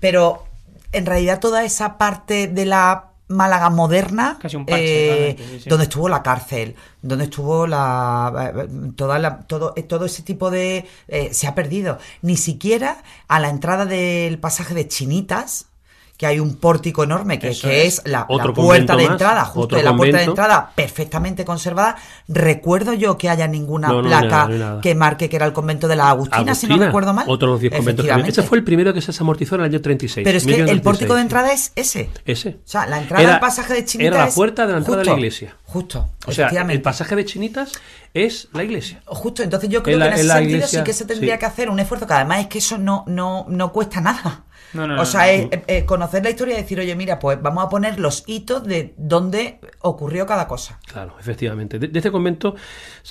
Pero 0.00 0.44
en 0.92 1.06
realidad 1.06 1.40
toda 1.40 1.64
esa 1.64 1.98
parte 1.98 2.46
de 2.48 2.64
la 2.66 3.06
Málaga 3.28 3.70
moderna, 3.70 4.38
Casi 4.42 4.56
un 4.56 4.66
parche, 4.66 5.28
eh, 5.28 5.34
totalmente, 5.34 5.44
sí, 5.58 5.62
sí. 5.62 5.68
donde 5.70 5.84
estuvo 5.84 6.08
la 6.08 6.20
cárcel, 6.24 6.74
donde 7.00 7.24
estuvo 7.26 7.64
la 7.68 8.52
eh, 8.56 8.68
toda 8.96 9.20
la- 9.20 9.38
todo 9.42 9.72
eh, 9.76 9.84
todo 9.84 10.04
ese 10.06 10.22
tipo 10.22 10.50
de 10.50 10.88
eh, 11.06 11.32
se 11.32 11.46
ha 11.46 11.54
perdido. 11.54 11.98
Ni 12.22 12.36
siquiera 12.36 13.02
a 13.28 13.38
la 13.38 13.48
entrada 13.48 13.86
del 13.86 14.40
pasaje 14.40 14.74
de 14.74 14.88
Chinitas 14.88 15.66
que 16.20 16.26
hay 16.26 16.38
un 16.38 16.56
pórtico 16.56 17.02
enorme 17.02 17.38
que, 17.38 17.48
es. 17.48 18.02
la, 18.04 18.26
puerta 18.26 18.94
de 18.94 19.04
más, 19.04 19.12
entrada, 19.12 19.42
justo 19.46 19.80
la 19.80 19.96
puerta 19.96 20.18
de 20.18 20.24
entrada 20.24 20.70
perfectamente 20.74 21.46
conservada. 21.46 21.96
Recuerdo 22.28 22.92
yo 22.92 23.16
que 23.16 23.30
haya 23.30 23.48
ninguna 23.48 23.88
No, 23.88 24.02
no, 24.02 24.08
placa 24.08 24.46
no 24.46 24.58
nada. 24.58 24.80
que 24.82 24.94
marque 24.94 25.30
que 25.30 25.36
era 25.36 25.46
el 25.46 25.54
convento 25.54 25.88
de 25.88 25.96
las 25.96 26.08
Agustinas, 26.08 26.58
si 26.58 26.66
no 26.66 26.74
Agustina, 26.74 26.86
recuerdo 26.88 27.14
mal. 27.14 27.24
Otro 27.26 27.48
de 27.48 27.52
los 27.52 27.60
10 27.62 27.74
conventos. 27.74 28.06
Ese 28.28 28.42
fue 28.42 28.58
el 28.58 28.64
primero 28.64 28.92
que 28.92 29.00
se 29.00 29.06
desamortizó 29.06 29.54
en 29.54 29.62
el 29.62 29.64
año 29.68 29.80
36. 29.80 30.22
Pero 30.22 30.36
es 30.36 30.44
que 30.44 30.50
el 30.50 30.56
1936. 30.64 30.82
pórtico 30.84 31.14
de 31.14 31.20
entrada 31.22 31.52
es 31.54 31.72
ese. 31.74 32.10
Ese. 32.26 32.50
O 32.50 32.68
sea, 32.68 32.84
la 32.84 32.98
entrada 32.98 33.22
Era- 33.22 33.34
al 33.36 33.40
pasaje 33.40 33.72
de 33.72 33.84
Chinitas 33.86 34.14
Era 34.14 34.26
la 34.26 34.30
puerta 34.30 34.66
de 34.66 34.72
la 34.72 34.78
entrada 34.80 34.98
de 34.98 35.04
la 35.06 35.12
justo, 35.12 35.18
iglesia. 35.20 35.56
Justo. 35.64 36.08
O 36.26 36.32
sea, 36.32 36.48
el 36.50 36.82
pasaje 36.82 37.16
de 37.16 37.24
Chinitas 37.24 37.72
es 38.12 38.48
la 38.52 38.62
iglesia. 38.62 39.00
Justo, 39.06 39.42
entonces 39.42 39.70
yo 39.70 39.82
creo 39.82 39.94
En 39.94 40.00
la- 40.00 40.06
que 40.10 40.20
en 40.20 40.20
ese 40.20 40.28
en 40.28 40.36
sentido 40.36 40.56
iglesia, 40.58 40.78
sí 40.80 40.84
que 40.84 40.92
se 40.92 41.06
tendría 41.06 41.34
sí. 41.36 41.40
que 41.40 41.46
hacer 41.46 41.70
un 41.70 41.80
esfuerzo, 41.80 42.06
que 42.06 42.12
además 42.12 42.40
es 42.40 42.46
que 42.48 42.58
eso 42.58 42.76
no, 42.76 43.04
no, 43.06 43.46
no 43.48 43.72
cuesta 43.72 44.02
nada. 44.02 44.44
No, 44.74 44.86
no, 44.86 44.94
o 44.94 44.96
no, 44.98 45.04
sea, 45.04 45.22
no. 45.22 45.26
es, 45.28 45.40
eh, 45.52 45.62
eh, 45.66 45.84
conocer 45.84 46.22
la 46.22 46.30
historia 46.30 46.54
y 46.58 46.62
decir, 46.62 46.78
oye, 46.80 46.94
mira, 46.94 47.18
pues 47.18 47.40
vamos 47.42 47.64
a 47.64 47.68
poner 47.68 47.98
los 47.98 48.24
hitos 48.26 48.64
de 48.64 48.94
dónde 48.96 49.58
ocurrió 49.80 50.26
cada 50.26 50.46
cosa. 50.46 50.78
Claro, 50.86 51.14
efectivamente. 51.18 51.78
De, 51.78 51.88
de 51.88 51.98
este 51.98 52.10
convento, 52.12 52.54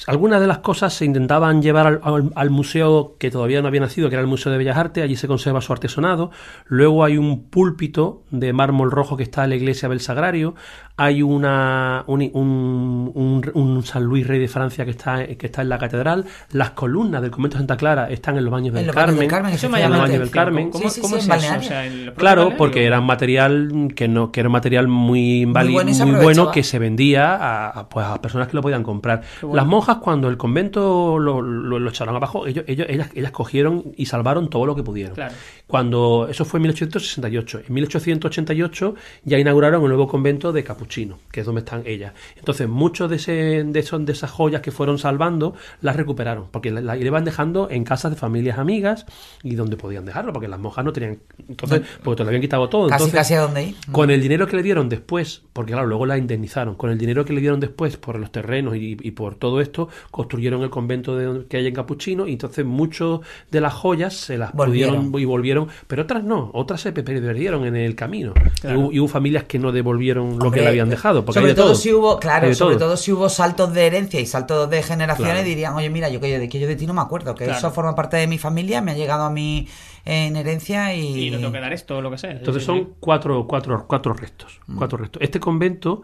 algunas 0.07 0.39
de 0.41 0.47
las 0.47 0.59
cosas 0.59 0.93
se 0.93 1.05
intentaban 1.05 1.61
llevar 1.61 1.87
al, 1.87 1.99
al- 2.03 2.31
al 2.35 2.49
museo 2.49 3.15
que 3.19 3.31
todavía 3.31 3.61
no 3.61 3.67
había 3.67 3.81
nacido, 3.81 4.09
que 4.09 4.15
era 4.15 4.21
el 4.21 4.27
Museo 4.27 4.51
de 4.51 4.57
Bellas 4.57 4.77
Artes. 4.77 5.03
Allí 5.03 5.15
se 5.15 5.27
conserva 5.27 5.61
su 5.61 5.73
artesonado. 5.73 6.31
Luego 6.65 7.03
hay 7.03 7.17
un 7.17 7.49
púlpito 7.49 8.23
de 8.31 8.53
mármol 8.53 8.91
rojo 8.91 9.17
que 9.17 9.23
está 9.23 9.43
en 9.43 9.49
la 9.51 9.55
iglesia 9.55 9.89
del 9.89 9.99
Sagrario. 9.99 10.55
Hay 10.99 11.21
una, 11.23 12.03
un, 12.07 12.21
un- 12.33 13.11
un- 13.15 13.51
un 13.53 13.83
San 13.83 14.03
Luis 14.03 14.27
Rey 14.27 14.39
de 14.39 14.47
Francia 14.47 14.83
que 14.85 14.91
está, 14.91 15.25
que 15.25 15.45
está 15.45 15.61
en 15.61 15.69
la 15.69 15.77
catedral. 15.79 16.25
Las 16.51 16.71
columnas 16.71 17.21
del 17.21 17.31
convento 17.31 17.55
de 17.57 17.61
Santa 17.61 17.77
Clara 17.77 18.09
están 18.09 18.37
en 18.37 18.43
los 18.43 18.51
baños 18.51 18.73
del 18.73 18.81
En 18.81 18.87
los 18.87 18.95
baños 18.95 19.05
Carmen. 19.07 19.19
del 19.21 19.29
Carmen, 19.29 19.53
Eso 19.53 19.69
me 19.69 19.77
En 19.77 19.83
llama 19.85 19.95
los 19.97 20.05
baños 20.07 20.19
del. 20.19 20.29
Carmen. 20.31 20.69
¿Cómo, 20.71 20.89
Sí, 20.89 20.95
sí, 20.95 21.01
cómo 21.01 21.15
sí, 21.19 21.29
es 21.31 21.43
eso? 21.43 21.57
O 21.57 21.61
sea, 21.61 21.85
¿en 21.85 21.93
el 21.93 21.99
propio 22.05 22.15
Claro, 22.19 22.41
balneario? 22.41 22.57
porque 22.57 22.85
era 22.85 23.01
material 23.01 23.87
que 23.95 24.07
no 24.07 24.31
que 24.31 24.39
era 24.41 24.49
un 24.49 24.53
material 24.53 24.87
muy, 24.87 25.45
vali- 25.45 25.71
bueno 25.73 25.91
muy 26.05 26.23
bueno 26.23 26.51
que 26.51 26.63
se 26.63 26.79
vendía 26.79 27.35
a, 27.35 27.69
a, 27.69 27.89
pues, 27.89 28.05
a 28.05 28.21
personas 28.21 28.47
que 28.49 28.55
lo 28.55 28.61
podían 28.61 28.83
comprar. 28.83 29.21
bueno. 29.41 29.55
Las 29.55 29.65
monjas 29.65 29.97
cuando 29.97 30.27
el 30.27 30.37
convento 30.37 31.17
lo, 31.17 31.41
lo- 31.41 31.79
lo 31.79 31.89
echaron 31.89 32.15
abajo, 32.15 32.45
ellos, 32.45 32.65
ellos- 32.67 32.87
ellas, 32.89 33.09
ellas 33.15 33.31
cogieron 33.31 33.83
y 33.95 34.05
salvaron 34.05 34.49
todo 34.49 34.65
lo 34.65 34.75
que 34.75 34.83
pudieron. 34.83 35.15
Claro. 35.15 35.33
Cuando 35.67 36.27
eso 36.29 36.45
fue 36.45 36.57
en 36.57 36.63
1868, 36.63 37.61
en 37.67 37.73
1888 37.73 38.95
ya 39.23 39.37
inauguraron 39.37 39.81
el 39.83 39.87
nuevo 39.89 40.07
convento 40.07 40.51
de 40.51 40.63
Capuchino, 40.89 41.19
que 41.31 41.41
es 41.41 41.45
donde 41.45 41.59
están 41.59 41.83
ellas. 41.85 42.13
Entonces 42.35 42.67
muchos 42.67 43.09
de 43.09 43.17
ese, 43.17 43.63
de, 43.63 43.79
esos, 43.79 44.03
de 44.05 44.11
esas 44.11 44.31
joyas 44.31 44.61
que 44.61 44.71
fueron 44.71 44.97
salvando 44.97 45.53
las 45.81 45.95
recuperaron, 45.95 46.45
porque 46.51 46.71
las 46.71 46.83
la 46.83 46.97
iban 46.97 47.23
dejando 47.23 47.69
en 47.69 47.83
casas 47.83 48.11
de 48.11 48.17
familias 48.17 48.57
amigas 48.57 49.05
y 49.43 49.55
donde 49.55 49.77
podían 49.77 50.05
dejarlo, 50.05 50.33
porque 50.33 50.47
las 50.47 50.59
monjas 50.59 50.83
no 50.83 50.91
tenían, 50.91 51.19
entonces, 51.47 51.81
porque 52.03 52.17
te 52.17 52.23
lo 52.23 52.29
habían 52.29 52.41
quitado 52.41 52.67
todo. 52.69 52.87
Casi, 52.89 53.03
entonces, 53.03 53.19
casi 53.19 53.33
a 53.35 53.41
dónde 53.41 53.63
ir. 53.65 53.75
con 53.91 54.09
el 54.09 54.19
dinero 54.21 54.47
que 54.47 54.55
le 54.55 54.63
dieron 54.63 54.89
después, 54.89 55.43
porque 55.53 55.73
claro, 55.73 55.87
luego 55.87 56.05
la 56.07 56.17
indemnizaron, 56.17 56.75
con 56.75 56.89
el 56.89 56.97
dinero 56.97 57.23
que 57.25 57.33
le 57.33 57.41
dieron 57.41 57.59
después 57.59 57.97
por 57.97 58.17
los 58.19 58.31
terrenos 58.31 58.75
y, 58.75 58.97
y 58.99 59.11
por 59.11 59.35
todo 59.35 59.61
esto, 59.61 59.89
construyeron 60.11 60.63
el 60.63 60.69
convento 60.71 61.15
de, 61.15 61.45
que 61.45 61.57
hay 61.57 61.67
en 61.67 61.73
Capuchino 61.75 62.27
y 62.27 62.33
entonces 62.33 62.65
muchos 62.65 63.21
de 63.51 63.61
las 63.61 63.73
joyas 63.73 64.15
se 64.15 64.37
las 64.37 64.53
Volvieron. 64.53 65.11
pudieron 65.11 65.21
y 65.21 65.25
volvieron, 65.25 65.67
pero 65.87 66.03
otras 66.03 66.23
no, 66.23 66.49
otras 66.53 66.81
se 66.81 66.91
pe- 66.91 67.03
perdieron 67.03 67.65
en 67.65 67.75
el 67.75 67.95
camino. 67.95 68.33
Claro. 68.61 68.79
Y, 68.79 68.81
hubo, 68.81 68.91
y 68.93 68.99
hubo 68.99 69.07
familias 69.07 69.43
que 69.43 69.59
no 69.59 69.71
devolvieron 69.71 70.39
lo 70.39 70.49
que 70.51 70.61
le 70.61 70.67
habían 70.67 70.78
dejado. 70.87 71.25
Porque 71.25 71.39
sobre 71.39 71.49
hay 71.49 71.55
de 71.55 71.61
todo, 71.61 71.71
todo. 71.71 71.75
si 71.81 71.91
hubo, 71.91 72.19
claro, 72.19 72.53
sobre 72.55 72.77
todo. 72.77 72.87
todo 72.89 72.97
si 72.97 73.11
hubo 73.11 73.27
saltos 73.27 73.73
de 73.73 73.87
herencia 73.87 74.19
y 74.21 74.25
saltos 74.25 74.69
de 74.69 74.81
generaciones, 74.83 75.33
Claro. 75.33 75.45
dirían, 75.49 75.73
oye, 75.73 75.89
mira, 75.89 76.07
yo 76.07 76.21
que 76.21 76.31
yo 76.31 76.39
de 76.39 76.47
que 76.47 76.59
yo 76.59 76.67
de 76.67 76.75
ti 76.77 76.85
no 76.87 76.93
me 76.93 77.01
acuerdo, 77.01 77.35
que 77.35 77.43
Claro. 77.45 77.57
eso 77.59 77.71
forma 77.71 77.95
parte 77.95 78.15
de 78.15 78.27
mi 78.27 78.37
familia, 78.37 78.81
me 78.81 78.91
ha 78.91 78.95
llegado 78.95 79.23
a 79.23 79.29
mí 79.31 79.67
en 80.05 80.37
herencia 80.37 80.93
y. 80.93 81.25
Y 81.27 81.31
no 81.31 81.39
tengo 81.39 81.51
que 81.51 81.59
dar 81.59 81.73
esto 81.73 81.97
o 81.97 82.01
lo 82.01 82.09
que 82.11 82.17
sea. 82.19 82.31
Entonces 82.31 82.63
Sí, 82.63 82.71
sí, 82.71 82.77
son 82.79 82.93
cuatro, 83.01 83.45
cuatro, 83.47 83.83
cuatro 83.87 84.13
restos, 84.13 84.61
Mm. 84.67 84.77
cuatro 84.77 84.97
restos. 84.99 85.21
Este 85.21 85.39
convento 85.41 86.03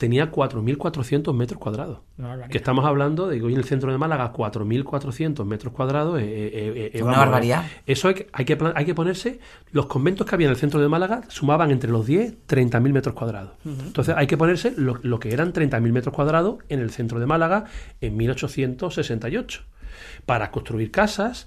tenía 0.00 0.32
4.400 0.32 1.34
metros 1.34 1.60
cuadrados. 1.60 1.98
Que 2.48 2.56
estamos 2.56 2.86
hablando 2.86 3.28
de 3.28 3.36
que 3.38 3.44
hoy 3.44 3.52
en 3.52 3.58
el 3.58 3.66
centro 3.66 3.92
de 3.92 3.98
Málaga 3.98 4.32
4.400 4.32 5.44
metros 5.44 5.74
cuadrados. 5.74 6.18
eh, 6.18 6.24
eh, 6.24 6.50
eh, 6.54 6.90
eh, 6.94 7.02
Una 7.02 7.10
vamos, 7.12 7.26
barbaridad. 7.26 7.64
Eso 7.84 8.08
hay 8.08 8.14
que, 8.14 8.26
hay, 8.32 8.46
que, 8.46 8.56
plan- 8.56 8.72
hay 8.76 8.86
que 8.86 8.94
ponerse. 8.94 9.40
Los 9.72 9.84
conventos 9.86 10.26
que 10.26 10.34
había 10.34 10.46
en 10.46 10.52
el 10.52 10.56
centro 10.56 10.80
de 10.80 10.88
Málaga 10.88 11.20
sumaban 11.28 11.70
entre 11.70 11.90
los 11.90 12.06
10 12.06 12.34
30.000 12.48 12.92
metros 12.92 13.14
cuadrados. 13.14 13.52
Entonces 13.66 14.14
hay 14.16 14.26
que 14.26 14.38
ponerse 14.38 14.72
lo, 14.74 14.98
lo 15.02 15.20
que 15.20 15.34
eran 15.34 15.52
30.000 15.52 15.92
metros 15.92 16.14
cuadrados 16.14 16.56
en 16.70 16.80
el 16.80 16.90
centro 16.90 17.20
de 17.20 17.26
Málaga 17.26 17.66
en 18.00 18.16
1868 18.16 19.62
para 20.24 20.50
construir 20.50 20.90
casas. 20.90 21.46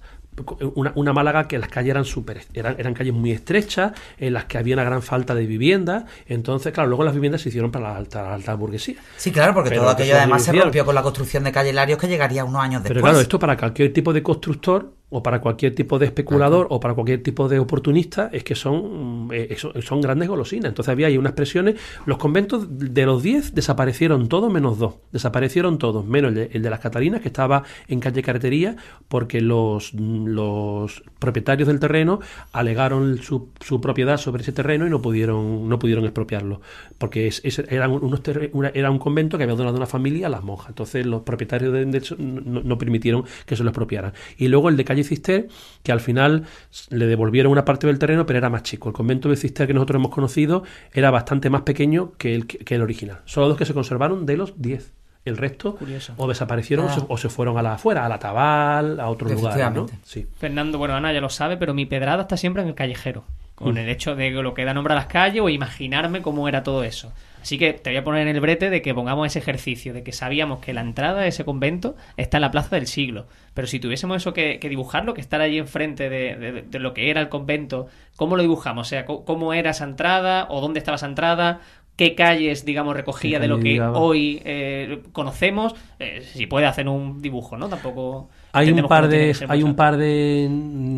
Una, 0.75 0.91
una 0.95 1.13
Málaga 1.13 1.47
que 1.47 1.57
las 1.57 1.69
calles 1.69 1.91
eran 1.91 2.05
súper 2.05 2.41
eran, 2.53 2.75
eran 2.79 2.93
calles 2.93 3.13
muy 3.13 3.31
estrechas 3.31 3.93
en 4.17 4.33
las 4.33 4.45
que 4.45 4.57
había 4.57 4.75
una 4.75 4.83
gran 4.83 5.01
falta 5.01 5.35
de 5.35 5.45
vivienda 5.45 6.05
entonces 6.27 6.73
claro 6.73 6.89
luego 6.89 7.03
las 7.03 7.13
viviendas 7.13 7.41
se 7.41 7.49
hicieron 7.49 7.71
para 7.71 7.91
la 7.91 7.97
alta, 7.97 8.23
la 8.23 8.33
alta 8.33 8.55
burguesía 8.55 8.95
Sí, 9.17 9.31
claro, 9.31 9.53
porque 9.53 9.69
Pero 9.69 9.83
todo 9.83 9.95
que 9.95 10.03
aquello 10.03 10.17
además 10.17 10.43
se 10.43 10.51
rompió 10.51 10.85
con 10.85 10.95
la 10.95 11.01
construcción 11.01 11.43
de 11.43 11.51
calle 11.51 11.73
Larios 11.73 11.99
que 11.99 12.07
llegaría 12.07 12.43
unos 12.43 12.61
años 12.61 12.83
después. 12.83 12.95
Pero 12.95 13.01
claro, 13.01 13.19
esto 13.19 13.39
para 13.39 13.57
cualquier 13.57 13.93
tipo 13.93 14.13
de 14.13 14.23
constructor 14.23 14.93
o 15.13 15.23
para 15.23 15.39
cualquier 15.41 15.75
tipo 15.75 15.99
de 15.99 16.05
especulador 16.07 16.67
o 16.69 16.79
para 16.79 16.93
cualquier 16.93 17.21
tipo 17.23 17.47
de 17.47 17.59
oportunista 17.59 18.29
es 18.33 18.43
que 18.43 18.55
son, 18.55 19.27
mm, 19.27 19.31
eh, 19.33 19.57
son, 19.81 20.01
grandes 20.01 20.27
golosinas. 20.29 20.69
Entonces 20.69 20.91
había 20.91 21.07
ahí 21.07 21.17
unas 21.17 21.33
presiones. 21.33 21.75
Los 22.05 22.17
conventos 22.17 22.67
de 22.69 23.05
los 23.05 23.21
10 23.23 23.53
desaparecieron 23.55 24.27
todos 24.27 24.51
menos 24.51 24.77
dos. 24.79 24.95
Desaparecieron 25.11 25.77
todos, 25.77 26.05
menos 26.05 26.29
el 26.29 26.35
de, 26.35 26.49
el 26.53 26.61
de 26.63 26.69
las 26.69 26.79
Catalinas 26.79 27.21
que 27.21 27.27
estaba 27.27 27.63
en 27.87 27.99
calle 27.99 28.21
Carretería 28.23 28.75
porque 29.07 29.39
los, 29.41 29.93
mm, 29.93 30.27
los 30.27 31.03
propietarios 31.19 31.67
del 31.67 31.79
terreno 31.79 32.19
alegaron 32.51 33.17
su, 33.19 33.49
su 33.59 33.79
propiedad 33.81 34.17
sobre 34.17 34.41
ese 34.43 34.51
terreno 34.51 34.87
y 34.87 34.89
no 34.89 35.01
pudieron, 35.01 35.69
no 35.69 35.79
pudieron 35.79 36.03
expropiarlo. 36.05 36.61
Porque 36.97 37.27
es, 37.27 37.41
es- 37.43 37.59
eran 37.69 37.91
unos 37.91 38.21
terre- 38.23 38.49
una- 38.53 38.69
era 38.73 38.91
un 38.91 38.99
convento 38.99 39.37
que 39.37 39.43
había 39.43 39.55
donado 39.55 39.77
una 39.77 39.85
familia 39.85 40.27
a 40.27 40.29
las 40.29 40.43
monjas. 40.43 40.69
Entonces 40.69 41.05
los 41.05 41.21
propietarios 41.21 41.71
de, 41.73 41.85
no, 42.17 42.61
no 42.63 42.77
permitieron 42.77 43.23
que 43.45 43.55
se 43.55 43.63
lo 43.63 43.69
expropiaran. 43.69 44.13
Y 44.37 44.47
luego 44.47 44.69
el 44.69 44.77
de 44.77 44.83
calle 44.85 45.02
Cister, 45.03 45.47
que 45.83 45.91
al 45.91 45.99
final 45.99 46.45
le 46.89 47.05
devolvieron 47.05 47.51
una 47.51 47.65
parte 47.65 47.87
del 47.87 47.99
terreno, 47.99 48.25
pero 48.25 48.39
era 48.39 48.49
más 48.49 48.63
chico. 48.63 48.89
El 48.89 48.95
convento 48.95 49.29
de 49.29 49.35
Cister 49.35 49.67
que 49.67 49.73
nosotros 49.73 49.99
hemos 49.99 50.11
conocido 50.11 50.63
era 50.93 51.11
bastante 51.11 51.49
más 51.49 51.61
pequeño 51.61 52.13
que 52.17 52.35
el, 52.35 52.47
que, 52.47 52.75
el 52.75 52.81
original. 52.81 53.19
Solo 53.25 53.47
dos 53.49 53.57
que 53.57 53.65
se 53.65 53.73
conservaron 53.73 54.25
de 54.25 54.37
los 54.37 54.61
10. 54.61 54.91
El 55.25 55.37
resto 55.37 55.75
Curioso. 55.77 56.13
o 56.17 56.27
desaparecieron 56.27 56.85
o, 56.87 56.89
Ah. 56.89 56.93
se, 56.95 57.01
o 57.07 57.17
se 57.17 57.29
fueron 57.29 57.57
a 57.57 57.61
la 57.61 57.75
afuera, 57.75 58.05
a 58.05 58.09
la 58.09 58.19
Tabal, 58.19 58.99
a 58.99 59.07
otros 59.09 59.31
lugares, 59.31 59.57
¿no? 59.73 59.85
Efectivamente. 59.85 59.93
Sí. 60.03 60.27
Fernando, 60.37 60.77
bueno, 60.77 60.95
Ana 60.95 61.13
ya 61.13 61.21
lo 61.21 61.29
sabe, 61.29 61.55
pero 61.55 61.73
mi 61.73 61.85
pedrada 61.85 62.23
está 62.23 62.35
siempre 62.35 62.61
en 62.61 62.67
el 62.67 62.75
callejero. 62.75 63.21
Mm. 63.21 63.55
Con 63.55 63.77
el 63.77 63.87
hecho 63.87 64.15
de 64.15 64.31
lo 64.31 64.53
que 64.53 64.65
da 64.65 64.73
nombre 64.73 64.93
a 64.93 64.97
las 64.97 65.05
calles 65.05 65.41
o 65.41 65.47
imaginarme 65.47 66.21
cómo 66.21 66.49
era 66.49 66.63
todo 66.63 66.83
eso. 66.83 67.13
Así 67.43 67.57
que 67.59 67.73
te 67.73 67.89
voy 67.91 67.97
a 67.97 68.03
poner 68.03 68.27
en 68.27 68.35
el 68.35 68.41
brete 68.41 68.69
de 68.71 68.81
que 68.81 68.95
pongamos 68.95 69.27
ese 69.27 69.37
ejercicio, 69.39 69.93
de 69.93 70.01
que 70.01 70.13
sabíamos 70.13 70.59
que 70.61 70.73
la 70.73 70.81
entrada 70.81 71.21
de 71.21 71.27
ese 71.27 71.43
convento 71.45 71.95
está 72.17 72.37
en 72.37 72.41
la 72.41 72.51
Plaza 72.51 72.75
del 72.75 72.87
Siglo. 72.87 73.27
Pero 73.53 73.67
si 73.67 73.79
tuviésemos 73.79 74.17
eso 74.17 74.33
que, 74.33 74.57
dibujarlo, 74.61 75.13
que 75.13 75.21
estar 75.21 75.41
allí 75.41 75.57
enfrente 75.59 76.09
de, 76.09 76.63
de- 76.71 76.79
lo 76.79 76.93
que 76.93 77.09
era 77.11 77.21
el 77.21 77.29
convento, 77.29 77.87
¿cómo 78.15 78.35
lo 78.37 78.41
dibujamos? 78.41 78.87
O 78.87 78.89
sea, 78.89 79.05
¿cómo, 79.05 79.25
cómo 79.25 79.53
era 79.53 79.71
esa 79.71 79.83
entrada 79.83 80.47
o 80.49 80.61
dónde 80.61 80.79
estaba 80.79 80.95
esa 80.95 81.05
entrada? 81.05 81.59
¿Qué 81.95 82.15
calles, 82.15 82.65
digamos, 82.65 82.95
recogía 82.95 83.37
¿Qué 83.37 83.41
de 83.43 83.47
lo 83.47 83.59
que 83.59 83.79
hoy 83.79 84.41
eh, 84.45 85.03
conocemos? 85.11 85.75
Eh, 85.99 86.21
si 86.33 86.47
puede 86.47 86.65
hacer 86.65 86.87
un 86.89 87.21
dibujo, 87.21 87.55
¿no? 87.55 87.69
Tampoco... 87.69 88.29
Hay 88.55 88.71
un 88.71 88.87
par 88.87 89.07
de 89.07 89.35
hay 89.49 89.59
mucho. 89.59 89.65
un 89.67 89.75
par 89.75 89.97
de, 89.97 90.47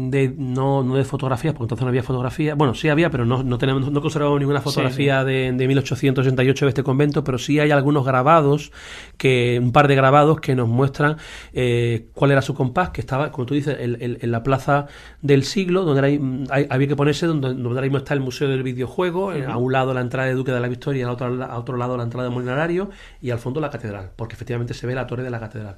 de 0.09 0.33
no, 0.37 0.83
no 0.83 0.95
de 0.95 1.05
fotografías 1.05 1.53
porque 1.53 1.65
entonces 1.65 1.83
no 1.83 1.87
había 1.89 2.03
fotografías 2.03 2.57
bueno 2.57 2.73
sí 2.73 2.89
había 2.89 3.09
pero 3.09 3.25
no, 3.25 3.43
no 3.43 3.57
tenemos 3.57 3.89
no 3.89 4.01
conservamos 4.01 4.39
ninguna 4.39 4.59
fotografía 4.59 5.23
De, 5.23 5.53
de 5.53 5.67
1868 5.67 6.65
de 6.65 6.69
este 6.69 6.83
convento 6.83 7.23
pero 7.23 7.37
sí 7.37 7.57
hay 7.61 7.71
algunos 7.71 8.03
grabados 8.05 8.73
que 9.17 9.57
un 9.63 9.71
par 9.71 9.87
de 9.87 9.95
grabados 9.95 10.41
que 10.41 10.53
nos 10.53 10.67
muestran 10.67 11.15
eh, 11.53 12.07
cuál 12.13 12.31
era 12.31 12.41
su 12.41 12.53
compás 12.55 12.89
que 12.89 12.99
estaba 12.99 13.31
como 13.31 13.45
tú 13.45 13.53
dices 13.53 13.77
en, 13.79 14.01
en- 14.01 14.17
en 14.19 14.31
la 14.31 14.43
plaza 14.43 14.87
del 15.21 15.43
siglo 15.45 15.83
donde 15.85 15.99
era 15.99 16.07
ahí- 16.07 16.43
hay- 16.49 16.67
había 16.69 16.87
que 16.89 16.95
ponerse 16.97 17.25
donde, 17.25 17.49
donde 17.49 17.69
ahora 17.69 17.81
mismo 17.83 17.99
está 17.99 18.13
el 18.13 18.19
museo 18.19 18.49
del 18.49 18.63
videojuego 18.63 19.31
a 19.31 19.55
un 19.57 19.71
lado 19.71 19.93
la 19.93 20.01
entrada 20.01 20.27
de 20.27 20.33
Duque 20.35 20.51
de 20.51 20.59
la 20.59 20.67
Victoria 20.67 20.84
y 20.93 21.01
al 21.01 21.09
otro, 21.09 21.43
a 21.43 21.57
otro 21.57 21.77
lado 21.77 21.97
la 21.97 22.03
entrada 22.03 22.27
de 22.29 22.33
Molinarario 22.33 22.89
y 23.21 23.31
al 23.31 23.39
fondo 23.39 23.59
la 23.61 23.69
catedral 23.69 24.11
porque 24.15 24.35
efectivamente 24.35 24.73
se 24.73 24.85
ve 24.87 24.95
la 24.95 25.07
torre 25.07 25.23
de 25.23 25.29
la 25.29 25.39
catedral. 25.39 25.77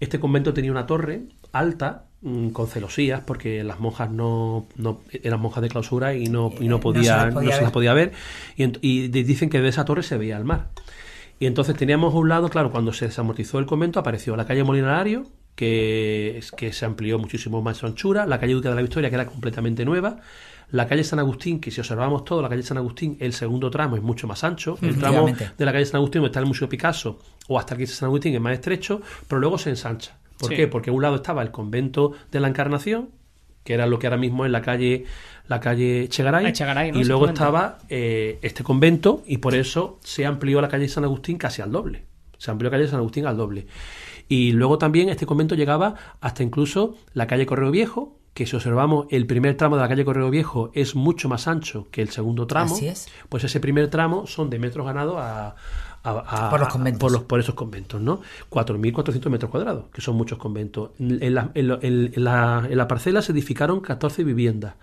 Este 0.00 0.18
convento 0.18 0.54
tenía 0.54 0.70
una 0.70 0.86
torre 0.86 1.22
alta 1.52 2.04
mm, 2.22 2.48
con 2.50 2.66
celosías 2.68 3.20
porque 3.20 3.62
las 3.64 3.80
monjas 3.80 4.10
no, 4.10 4.66
no 4.76 5.00
eran 5.22 5.40
monjas 5.40 5.62
de 5.62 5.68
clausura 5.68 6.14
y 6.14 6.26
no, 6.26 6.52
y 6.58 6.64
Eh, 6.64 6.68
no, 6.68 6.76
no 6.76 6.80
podía, 6.80 7.02
se 7.02 7.10
las 7.10 7.26
no 7.26 7.34
podía 7.34 7.50
se 7.50 7.56
ver. 7.56 7.62
las 7.64 7.72
podía 7.72 7.94
ver. 7.94 8.12
Y, 8.56 8.64
y 8.80 9.08
di- 9.08 9.22
dicen 9.24 9.50
que 9.50 9.60
de 9.60 9.68
esa 9.68 9.84
torre 9.84 10.02
se 10.02 10.16
veía 10.16 10.36
el 10.36 10.44
mar. 10.44 10.68
Y 11.38 11.46
entonces 11.46 11.74
teníamos 11.76 12.14
a 12.14 12.18
un 12.18 12.28
lado 12.28 12.48
claro 12.50 12.70
cuando 12.70 12.92
se 12.92 13.06
desamortizó 13.06 13.58
el 13.58 13.66
convento 13.66 13.98
apareció 14.00 14.36
la 14.36 14.44
calle 14.46 14.62
Molinarario 14.64 15.24
que, 15.54 16.40
que 16.56 16.72
se 16.72 16.84
amplió 16.84 17.18
muchísimo 17.18 17.62
más 17.62 17.78
su 17.78 17.86
anchura 17.86 18.26
la 18.26 18.38
calle 18.40 18.54
Duque 18.54 18.68
de 18.68 18.74
la 18.74 18.82
Victoria 18.82 19.08
que 19.10 19.14
era 19.16 19.26
completamente 19.26 19.84
nueva 19.84 20.18
La 20.72 20.86
calle 20.86 21.02
San 21.04 21.18
Agustín, 21.18 21.60
que 21.60 21.70
si 21.70 21.80
observamos 21.80 22.24
todo, 22.24 22.40
la 22.42 22.48
calle 22.48 22.62
San 22.62 22.76
Agustín, 22.78 23.16
el 23.20 23.32
segundo 23.32 23.70
tramo 23.70 23.96
es 23.96 24.02
mucho 24.02 24.26
más 24.28 24.44
ancho. 24.44 24.78
El 24.82 24.96
tramo 24.98 25.26
de 25.26 25.64
la 25.64 25.72
calle 25.72 25.84
San 25.84 25.96
Agustín, 25.98 26.20
donde 26.20 26.28
está 26.30 26.40
el 26.40 26.46
Museo 26.46 26.68
Picasso, 26.68 27.18
o 27.48 27.58
hasta 27.58 27.74
aquí 27.74 27.86
San 27.86 28.06
Agustín, 28.08 28.34
es 28.34 28.40
más 28.40 28.52
estrecho, 28.52 29.00
pero 29.26 29.40
luego 29.40 29.58
se 29.58 29.70
ensancha. 29.70 30.16
¿Por 30.38 30.50
Sí. 30.50 30.56
qué? 30.56 30.68
Porque 30.68 30.90
a 30.90 30.92
un 30.92 31.02
lado 31.02 31.16
estaba 31.16 31.42
el 31.42 31.50
convento 31.50 32.12
de 32.30 32.40
la 32.40 32.48
Encarnación, 32.48 33.10
que 33.64 33.74
era 33.74 33.86
lo 33.86 33.98
que 33.98 34.06
ahora 34.06 34.16
mismo 34.16 34.44
es 34.46 34.50
la 34.50 34.62
calle 34.62 35.04
la 35.48 35.58
calle 35.58 36.08
Chegaray, 36.08 36.92
¿no? 36.92 37.00
y 37.00 37.04
luego 37.04 37.26
estaba 37.26 37.78
eh, 37.88 38.38
este 38.42 38.62
convento 38.62 39.24
y 39.26 39.38
por 39.38 39.56
eso 39.56 39.98
se 40.00 40.24
amplió 40.24 40.60
la 40.60 40.68
calle 40.68 40.86
San 40.88 41.02
Agustín 41.02 41.38
casi 41.38 41.60
al 41.60 41.72
doble. 41.72 42.04
Se 42.38 42.52
amplió 42.52 42.70
la 42.70 42.76
calle 42.76 42.88
San 42.88 43.00
Agustín 43.00 43.26
al 43.26 43.36
doble. 43.36 43.66
Y 44.28 44.52
luego 44.52 44.78
también 44.78 45.08
este 45.08 45.26
convento 45.26 45.56
llegaba 45.56 45.96
hasta 46.20 46.44
incluso 46.44 46.94
la 47.14 47.26
calle 47.26 47.46
Correo 47.46 47.72
Viejo, 47.72 48.16
que 48.34 48.46
si 48.46 48.54
observamos 48.56 49.06
el 49.10 49.26
primer 49.26 49.56
tramo 49.56 49.76
de 49.76 49.82
la 49.82 49.88
calle 49.88 50.04
Correo 50.04 50.30
Viejo 50.30 50.70
es 50.74 50.94
mucho 50.94 51.28
más 51.28 51.48
ancho 51.48 51.88
que 51.90 52.00
el 52.02 52.10
segundo 52.10 52.46
tramo. 52.46 52.74
Así 52.74 52.86
es. 52.88 53.08
Pues 53.28 53.44
ese 53.44 53.60
primer 53.60 53.88
tramo 53.88 54.26
son 54.26 54.50
de 54.50 54.58
metros 54.58 54.86
ganados 54.86 55.16
a, 55.18 55.56
a- 56.02 56.46
a- 56.46 56.50
Por 56.50 56.60
los 56.60 56.68
conventos. 56.68 57.00
por, 57.00 57.12
los- 57.12 57.22
por 57.24 57.40
esos 57.40 57.54
conventos, 57.54 58.00
¿no? 58.00 58.20
4.400 58.48 59.28
metros 59.30 59.50
cuadrados, 59.50 59.86
que 59.92 60.00
son 60.00 60.16
muchos 60.16 60.38
conventos. 60.38 60.90
En 60.98 61.34
la, 61.34 61.50
en 61.54 61.68
lo- 61.68 61.82
en- 61.82 62.12
en 62.14 62.24
la- 62.24 62.66
en 62.70 62.76
la 62.78 62.88
parcela 62.88 63.20
se 63.20 63.32
edificaron 63.32 63.80
14 63.80 64.24
viviendas, 64.24 64.74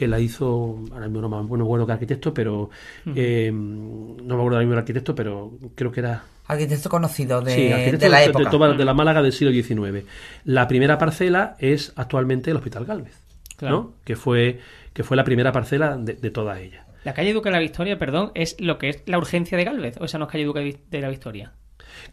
que 0.00 0.08
la 0.08 0.18
hizo, 0.18 0.82
ahora 0.92 1.08
mismo 1.08 1.20
no 1.20 1.28
me 1.28 1.46
bueno, 1.46 1.66
bueno 1.66 1.84
que 1.86 1.92
arquitecto, 1.92 2.32
pero 2.32 2.70
eh, 3.14 3.50
no 3.52 4.16
me 4.16 4.24
acuerdo 4.32 4.40
ahora 4.56 4.58
mismo 4.60 4.72
el 4.72 4.78
arquitecto, 4.78 5.14
pero 5.14 5.52
creo 5.74 5.92
que 5.92 6.00
era 6.00 6.24
Arquitecto 6.46 6.88
conocido 6.88 7.42
de, 7.42 7.54
Sí, 7.54 7.70
arquitecto 7.70 8.06
de 8.06 8.08
la 8.10 8.18
de, 8.20 8.24
época. 8.24 8.68
de 8.72 8.84
la 8.86 8.94
Málaga 8.94 9.20
del 9.20 9.32
siglo 9.34 9.52
XIX. 9.52 10.06
La 10.44 10.66
primera 10.66 10.96
parcela 10.96 11.54
es 11.58 11.92
actualmente 11.96 12.50
el 12.50 12.56
Hospital 12.56 12.86
Galvez, 12.86 13.12
Claro. 13.58 13.76
¿no? 13.76 13.92
que, 14.04 14.16
fue, 14.16 14.58
que 14.94 15.04
fue 15.04 15.18
la 15.18 15.24
primera 15.24 15.52
parcela 15.52 15.98
de, 15.98 16.14
de 16.14 16.30
todas 16.30 16.58
ellas. 16.60 16.86
La 17.04 17.12
calle 17.12 17.34
Duque 17.34 17.50
de 17.50 17.52
la 17.56 17.60
Victoria, 17.60 17.98
perdón, 17.98 18.32
es 18.34 18.56
lo 18.58 18.78
que 18.78 18.88
es 18.88 19.02
la 19.04 19.18
urgencia 19.18 19.58
de 19.58 19.64
Galvez. 19.64 19.96
O 20.00 20.06
esa 20.06 20.16
no 20.18 20.24
es 20.24 20.30
calle 20.32 20.44
Duque 20.44 20.80
de 20.90 21.00
la 21.00 21.10
Victoria. 21.10 21.52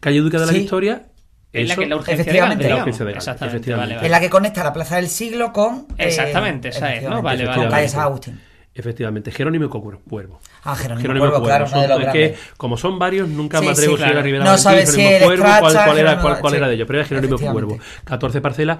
Calle 0.00 0.20
Duque 0.20 0.38
de 0.38 0.46
la 0.46 0.52
Sí. 0.52 0.58
Victoria. 0.60 1.06
Es 1.52 1.68
la 1.68 1.76
que 1.76 1.86
la 1.86 1.96
urgencia 1.96 2.16
de 2.16 2.22
Efectivamente. 2.22 2.68
La 2.68 2.76
urgencia 2.76 3.04
de 3.06 3.12
Galvez, 3.12 3.22
Exactamente, 3.28 3.56
efectivamente. 3.56 3.94
vale, 3.94 3.96
vale. 3.96 4.06
Es 4.06 4.10
la 4.10 4.20
que 4.20 4.30
conecta 4.30 4.64
la 4.64 4.72
Plaza 4.72 4.96
del 4.96 5.08
Siglo 5.08 5.52
con... 5.52 5.86
eh, 5.96 6.04
Exactamente, 6.08 6.68
esa 6.68 6.94
es, 6.94 7.02
¿no? 7.04 7.22
Vale, 7.22 7.44
Con 7.46 7.68
calle. 7.68 7.88
San 7.88 8.00
Agustín. 8.00 8.40
Efectivamente, 8.74 9.32
Jerónimo 9.32 9.64
y 9.64 9.68
Cuervo. 9.68 10.38
Ah, 10.62 10.76
Jerónimo, 10.76 11.00
Jerónimo 11.00 11.26
Cuervo, 11.30 11.44
claro, 11.46 11.66
Son- 11.66 11.88
los 11.88 12.00
es 12.00 12.08
que, 12.12 12.36
como 12.56 12.76
son 12.76 12.96
varios, 12.98 13.28
nunca 13.28 13.58
Sí, 13.58 13.64
me 13.66 13.72
atrevo 13.72 13.96
sí, 13.96 14.02
si 14.02 14.08
claro. 14.08 14.22
Rivera 14.22 14.44
No 14.44 14.50
Valentín, 14.50 14.62
sabes 14.62 14.90
si 14.90 14.96
Jerónimo 15.00 15.16
eres 15.16 15.26
Cuervo, 15.26 15.44
cuál, 15.60 15.84
cuál 15.84 15.98
era, 15.98 16.20
cuál, 16.20 16.40
cuál 16.40 16.54
era 16.54 16.68
de 16.68 16.74
ellos, 16.74 16.86
pero 16.86 16.98
era 17.00 17.08
Jerónimo. 17.08 17.38
Cuervo. 17.52 17.78
14 18.04 18.40
parcelas. 18.40 18.78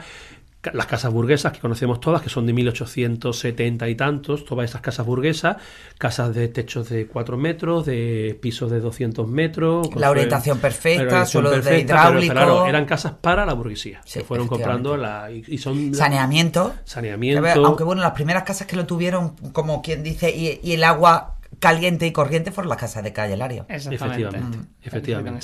Las 0.75 0.87
casas 0.87 1.13
burguesas 1.13 1.53
que 1.53 1.61
conocemos 1.61 2.01
todas, 2.01 2.23
que 2.23 2.29
son 2.29 2.47
de 2.47 2.53
1870 2.53 3.89
y 3.89 3.95
tantos, 3.95 4.45
todas 4.45 4.69
esas 4.71 4.81
casas 4.81 5.07
burguesas, 5.07 5.57
casas 5.99 6.35
de 6.35 6.49
techos 6.49 6.89
de 6.89 7.07
4 7.07 7.37
metros, 7.37 7.87
de 7.87 8.39
pisos 8.41 8.71
de 8.71 8.81
200 8.81 9.27
metros. 9.29 9.89
La 9.95 10.11
orientación 10.11 10.59
perfecta, 10.59 11.03
la 11.03 11.09
orientación 11.09 11.43
suelo 11.43 11.51
de 11.57 11.63
pero, 11.63 11.79
hidráulico. 11.79 12.33
claro, 12.33 12.67
eran 12.67 12.85
casas 12.85 13.13
para 13.21 13.45
la 13.47 13.53
burguesía. 13.55 14.01
Sí, 14.05 14.21
se 14.21 14.25
fueron 14.25 14.49
comprando 14.49 14.97
la, 14.97 15.31
y, 15.31 15.45
y 15.47 15.59
son 15.59 15.93
la- 15.93 15.97
Saneamiento. 15.99 16.75
saneamiento. 16.85 17.43
Que, 17.43 17.51
Aunque 17.53 17.85
bueno, 17.85 18.03
las 18.03 18.13
primeras 18.13 18.43
casas 18.45 18.67
que 18.67 18.77
lo 18.77 18.87
tuvieron, 18.87 19.31
como 19.53 19.83
quien 19.83 20.03
dice, 20.03 20.31
y, 20.31 20.61
y 20.63 20.73
el 20.73 20.85
agua 20.85 21.35
caliente 21.59 22.07
y 22.07 22.13
corriente 22.13 22.53
fueron 22.53 22.69
las 22.69 22.79
casas 22.79 23.03
de 23.03 23.13
calle 23.13 23.37
Lario. 23.37 23.67
Exactamente. 23.69 24.05
Efectivamente, 24.25 24.59
Mm. 24.59 24.87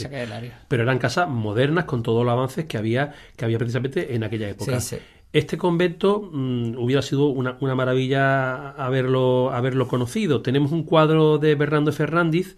efectivamente. 0.08 0.52
Pero 0.68 0.82
eran 0.82 0.98
casas 0.98 1.28
modernas 1.28 1.84
con 1.84 2.02
todos 2.02 2.24
los 2.24 2.32
avances 2.32 2.66
que 2.66 2.76
había 2.78 3.12
que 3.36 3.44
había 3.44 3.58
precisamente 3.58 4.14
en 4.14 4.24
aquella 4.24 4.48
época. 4.48 4.80
Sí, 4.80 4.96
sí. 4.96 5.02
Este 5.32 5.58
convento 5.58 6.30
mm, 6.32 6.76
hubiera 6.78 7.02
sido 7.02 7.26
una, 7.26 7.56
una 7.60 7.74
maravilla 7.74 8.70
haberlo, 8.70 9.50
haberlo 9.52 9.88
conocido. 9.88 10.42
Tenemos 10.42 10.70
un 10.70 10.84
cuadro 10.84 11.38
de 11.38 11.56
Bernardo 11.56 11.90
Fernández 11.92 12.56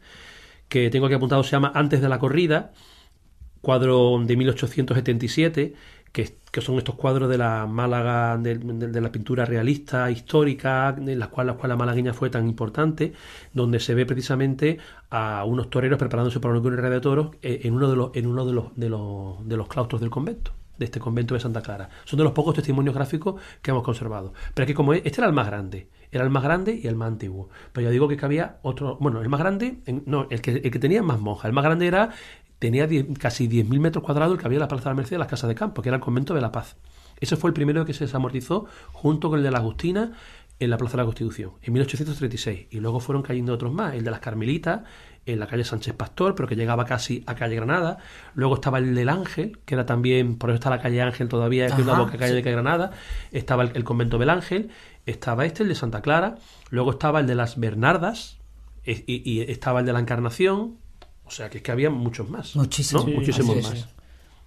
que 0.68 0.90
tengo 0.90 1.06
aquí 1.06 1.14
apuntado, 1.14 1.42
se 1.42 1.52
llama 1.52 1.72
Antes 1.74 2.02
de 2.02 2.08
la 2.10 2.18
corrida, 2.18 2.72
cuadro 3.62 4.20
de 4.24 4.36
1877, 4.36 5.74
que, 6.12 6.38
que 6.50 6.60
son 6.60 6.78
estos 6.78 6.94
cuadros 6.94 7.28
de 7.28 7.38
la 7.38 7.66
Málaga, 7.66 8.38
de, 8.38 9.00
la 9.00 9.12
pintura 9.12 9.44
realista, 9.44 10.10
histórica, 10.10 10.94
en 10.98 11.18
la 11.18 11.28
cual, 11.28 11.48
la 11.48 11.54
cual 11.54 11.70
la 11.70 11.76
malagueña 11.76 12.14
fue 12.14 12.30
tan 12.30 12.48
importante, 12.48 13.12
donde 13.52 13.80
se 13.80 13.94
ve 13.94 14.06
precisamente 14.06 14.78
a 15.10 15.44
unos 15.44 15.70
toreros 15.70 15.98
preparándose 15.98 16.40
para 16.40 16.54
una 16.54 16.62
corrida 16.62 16.88
de 16.90 17.00
toros 17.00 17.30
eh, 17.42 17.60
en 17.64 17.74
uno 17.74 17.90
de 17.90 17.96
los, 17.96 18.10
en 18.14 18.26
uno 18.26 18.44
de 18.46 18.52
los, 18.52 18.74
de 18.76 18.88
los, 18.88 19.46
de 19.48 19.56
los 19.56 19.68
claustros 19.68 20.00
del 20.00 20.10
convento 20.10 20.52
de 20.78 20.84
este 20.84 21.00
convento 21.00 21.32
de 21.32 21.40
Santa 21.40 21.62
Clara. 21.62 21.88
Son 22.04 22.18
de 22.18 22.24
los 22.24 22.34
pocos 22.34 22.54
testimonios 22.54 22.94
gráficos 22.94 23.40
que 23.62 23.70
hemos 23.70 23.82
conservado. 23.82 24.34
Pero 24.52 24.64
es 24.64 24.66
que 24.66 24.74
como 24.74 24.92
es- 24.92 25.00
este 25.06 25.20
era 25.22 25.26
el 25.28 25.32
más 25.32 25.46
grande, 25.46 25.88
era 26.12 26.22
el 26.22 26.28
más 26.30 26.42
grande 26.42 26.78
y 26.82 26.86
el 26.86 26.96
más 26.96 27.08
antiguo. 27.08 27.48
Pero 27.72 27.86
ya 27.86 27.90
digo 27.90 28.08
que 28.08 28.22
había 28.22 28.58
otro, 28.62 28.98
bueno, 29.00 29.22
el 29.22 29.28
más 29.30 29.40
grande, 29.40 29.78
no, 30.04 30.26
el 30.30 30.42
que, 30.42 30.50
el 30.50 30.70
que 30.70 30.78
tenía 30.78 31.02
más 31.02 31.18
monjas, 31.18 31.46
el 31.46 31.54
más 31.54 31.64
grande 31.64 31.86
era, 31.86 32.10
tenía 32.58 32.86
diez- 32.88 33.06
casi 33.18 33.48
10.000 33.48 33.80
metros 33.80 34.04
cuadrados 34.04 34.34
el 34.34 34.40
que 34.40 34.46
había 34.46 34.56
en 34.56 34.60
la 34.62 34.68
Plaza 34.68 34.84
de 34.84 34.90
la 34.90 34.94
Merced 34.94 35.12
de 35.12 35.18
las 35.18 35.28
Casas 35.28 35.48
de 35.48 35.54
Campo, 35.54 35.82
que 35.82 35.88
era 35.88 35.96
el 35.96 36.02
convento 36.02 36.34
de 36.34 36.40
la 36.40 36.52
Paz. 36.52 36.76
Ese 37.20 37.36
fue 37.36 37.48
el 37.50 37.54
primero 37.54 37.84
que 37.84 37.94
se 37.94 38.04
desamortizó 38.04 38.66
junto 38.92 39.30
con 39.30 39.38
el 39.38 39.44
de 39.44 39.50
la 39.50 39.58
Agustina 39.58 40.12
en 40.58 40.70
la 40.70 40.78
Plaza 40.78 40.92
de 40.92 40.98
la 41.02 41.04
Constitución, 41.04 41.52
en 41.62 41.72
1836. 41.74 42.68
Y 42.70 42.80
luego 42.80 43.00
fueron 43.00 43.22
cayendo 43.22 43.52
otros 43.52 43.72
más, 43.72 43.94
el 43.94 44.04
de 44.04 44.10
las 44.10 44.20
Carmelitas, 44.20 44.82
en 45.26 45.40
la 45.40 45.46
calle 45.46 45.64
Sánchez 45.64 45.94
Pastor, 45.94 46.34
pero 46.34 46.48
que 46.48 46.56
llegaba 46.56 46.84
casi 46.84 47.22
a 47.26 47.34
calle 47.34 47.56
Granada. 47.56 47.98
Luego 48.34 48.54
estaba 48.54 48.78
el 48.78 48.94
del 48.94 49.08
Ángel, 49.08 49.58
que 49.66 49.74
era 49.74 49.84
también, 49.84 50.36
por 50.38 50.50
eso 50.50 50.54
está 50.54 50.70
la 50.70 50.80
calle 50.80 51.02
Ángel 51.02 51.28
todavía, 51.28 51.66
que 51.66 51.72
es 51.72 51.78
una 51.80 51.92
boca 52.06 52.16
calle 52.16 52.34
de 52.34 52.42
calle 52.42 52.54
Granada. 52.54 52.92
Estaba 53.32 53.64
el, 53.64 53.72
el 53.74 53.84
convento 53.84 54.18
del 54.18 54.30
Ángel, 54.30 54.70
estaba 55.04 55.44
este, 55.44 55.62
el 55.64 55.68
de 55.68 55.74
Santa 55.74 56.00
Clara. 56.00 56.36
Luego 56.70 56.92
estaba 56.92 57.20
el 57.20 57.26
de 57.26 57.34
las 57.34 57.58
Bernardas, 57.58 58.38
y, 58.84 59.04
y 59.30 59.40
estaba 59.50 59.80
el 59.80 59.86
de 59.86 59.92
la 59.92 60.00
Encarnación. 60.00 60.76
O 61.26 61.30
sea, 61.30 61.50
que 61.50 61.58
es 61.58 61.62
que 61.62 61.72
había 61.72 61.90
muchos 61.90 62.28
más. 62.28 62.54
Muchísimos. 62.56 63.04
¿no? 63.04 63.10
Sí, 63.10 63.16
Muchísimos 63.18 63.62
más. 63.62 63.88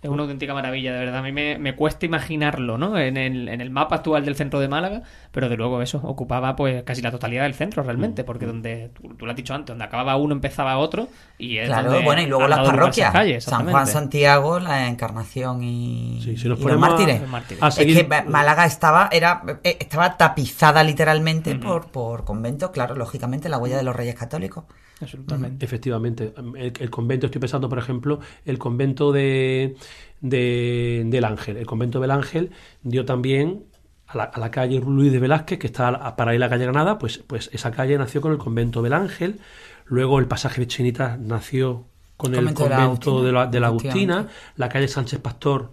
Es 0.02 0.10
una 0.10 0.24
auténtica 0.24 0.54
maravilla, 0.54 0.94
de 0.94 1.00
verdad. 1.00 1.18
A 1.18 1.22
mí 1.22 1.32
me, 1.34 1.58
me 1.60 1.76
cuesta 1.76 2.06
imaginarlo, 2.06 2.78
¿no? 2.78 2.98
En 2.98 3.18
el, 3.18 3.50
en 3.50 3.60
el 3.60 3.70
mapa 3.70 3.96
actual 3.98 4.24
del 4.24 4.36
centro 4.36 4.60
de 4.62 4.70
Málaga, 4.70 5.02
pero 5.32 5.50
de 5.50 5.58
luego 5.58 5.82
eso 5.82 6.00
ocupaba 6.04 6.56
pues 6.56 6.84
casi 6.84 7.02
la 7.02 7.12
totalidad 7.12 7.44
del 7.44 7.54
centro 7.54 7.84
Mm, 7.84 7.86
realmente, 7.86 8.24
porque 8.24 8.46
donde, 8.46 8.92
tú, 8.94 9.14
tú 9.16 9.26
lo 9.26 9.32
has 9.32 9.36
dicho 9.36 9.54
antes, 9.54 9.68
donde 9.74 9.84
acababa 9.84 10.16
uno 10.16 10.34
empezaba 10.34 10.78
otro 10.78 11.10
y 11.38 11.58
es 11.58 11.68
Claro, 11.68 11.90
donde 11.92 12.06
bueno, 12.06 12.22
y 12.22 12.28
luego 12.28 12.48
las 12.48 12.60
parroquias. 12.60 13.12
calles, 13.12 13.44
San 13.44 13.68
Juan. 13.70 13.88
Santiago, 13.88 14.60
la 14.60 14.88
Encarnación 14.88 15.64
y, 15.64 16.22
Sí, 16.24 16.38
si 16.38 16.48
nos 16.48 16.60
y 16.60 16.64
los 16.64 16.78
mártires. 16.80 17.20
Los 17.22 17.30
mártires. 17.30 17.62
a 17.64 17.68
Es 17.68 17.76
que 17.76 18.08
Málaga 18.28 18.66
estaba, 18.66 19.10
era, 19.12 19.44
eh, 19.64 19.78
estaba 19.82 20.16
tapizada 20.18 20.84
literalmente 20.84 21.56
por, 21.56 21.92
por 21.92 22.24
conventos, 22.24 22.70
claro, 22.72 22.96
lógicamente, 22.96 23.50
la 23.50 23.58
huella 23.58 23.78
de 23.78 23.84
los 23.84 23.96
reyes 23.96 24.16
católicos. 24.16 24.64
Absolutamente. 25.02 25.64
Efectivamente. 25.66 26.34
El, 26.58 26.74
el 26.78 26.90
convento, 26.90 27.28
estoy 27.28 27.40
pensando, 27.40 27.70
por 27.70 27.80
ejemplo, 27.80 28.20
el 28.46 28.58
convento 28.58 29.12
de, 29.14 29.76
de- 30.22 31.04
del 31.08 31.24
Ángel. 31.26 31.58
El 31.58 31.66
convento 31.66 32.00
del 32.00 32.12
Ángel 32.12 32.52
dio 32.84 33.06
también 33.06 33.64
a 34.08 34.18
la, 34.18 34.24
a 34.24 34.40
la 34.40 34.50
calle 34.52 34.80
Luis 34.80 35.12
de 35.12 35.20
Velázquez, 35.20 35.60
que 35.60 35.68
está 35.68 35.90
a- 35.90 36.16
para 36.16 36.34
ir 36.36 36.42
a 36.42 36.46
la 36.46 36.50
calle 36.50 36.64
Granada, 36.66 36.98
pues, 36.98 37.20
pues 37.26 37.50
esa 37.54 37.72
calle 37.72 37.98
nació 37.98 38.22
con 38.22 38.32
el 38.32 38.38
convento 38.38 38.82
del 38.82 38.94
Ángel. 38.94 39.40
Luego 39.86 40.20
el 40.20 40.28
pasaje 40.28 40.62
de 40.62 40.68
Chinitas 40.68 41.20
nació 41.20 41.86
con 42.18 42.34
el 42.36 42.40
Convento 42.54 42.64
de 42.64 42.70
la 42.70 42.76
convento 42.86 43.24
de 43.24 43.32
la, 43.32 43.48
de 43.48 43.60
la 43.60 43.68
Agustina. 43.68 44.28
La 44.58 44.68
calle 44.70 44.88
Sánchez 44.88 45.20
Pastor 45.20 45.72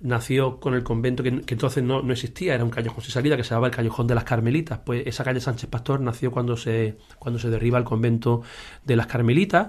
nació 0.00 0.60
con 0.60 0.74
el 0.74 0.84
convento 0.84 1.24
que, 1.24 1.40
que 1.42 1.54
entonces 1.54 1.82
no, 1.82 2.02
no 2.02 2.12
existía, 2.12 2.54
era 2.54 2.62
un 2.62 2.70
callejón 2.70 3.02
sin 3.02 3.10
salida 3.12 3.36
que 3.36 3.42
se 3.42 3.50
llamaba 3.50 3.66
el 3.66 3.74
Callejón 3.74 4.06
de 4.06 4.14
las 4.14 4.22
Carmelitas. 4.22 4.78
Pues 4.86 5.04
esa 5.06 5.24
calle 5.24 5.40
Sánchez 5.40 5.68
Pastor 5.68 6.00
nació 6.00 6.30
cuando 6.30 6.56
se, 6.56 6.98
cuando 7.18 7.40
se 7.40 7.50
derriba 7.50 7.78
el 7.78 7.84
convento 7.84 8.42
de 8.84 8.94
las 8.94 9.08
Carmelitas 9.08 9.68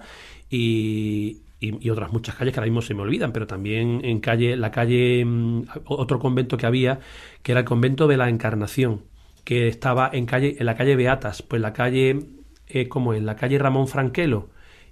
y, 0.52 1.42
y- 1.60 1.86
y 1.86 1.90
otras 1.90 2.12
muchas 2.14 2.36
calles 2.36 2.54
que 2.54 2.60
ahora 2.60 2.70
mismo 2.70 2.82
se 2.82 2.94
me 2.94 3.02
olvidan, 3.02 3.32
pero 3.32 3.48
también 3.48 4.02
en 4.04 4.20
calle, 4.20 4.56
la 4.56 4.72
calle, 4.72 5.24
mm, 5.26 5.64
otro 5.86 6.20
convento 6.20 6.58
que 6.58 6.66
había, 6.66 7.00
que 7.44 7.52
era 7.52 7.60
el 7.62 7.66
convento 7.66 8.08
de 8.08 8.18
la 8.18 8.30
Encarnación, 8.30 9.02
que 9.44 9.68
estaba 9.68 10.10
en 10.14 10.26
calle, 10.26 10.56
en 10.60 10.66
la 10.66 10.76
calle 10.76 10.96
Beatas, 10.96 11.42
pues 11.42 11.62
la 11.62 11.74
calle, 11.74 12.20
eh, 12.68 12.88
como 12.88 13.14
en 13.14 13.26
la 13.26 13.36
calle 13.36 13.58
Ramón 13.58 13.88
Franquelo, 13.88 14.50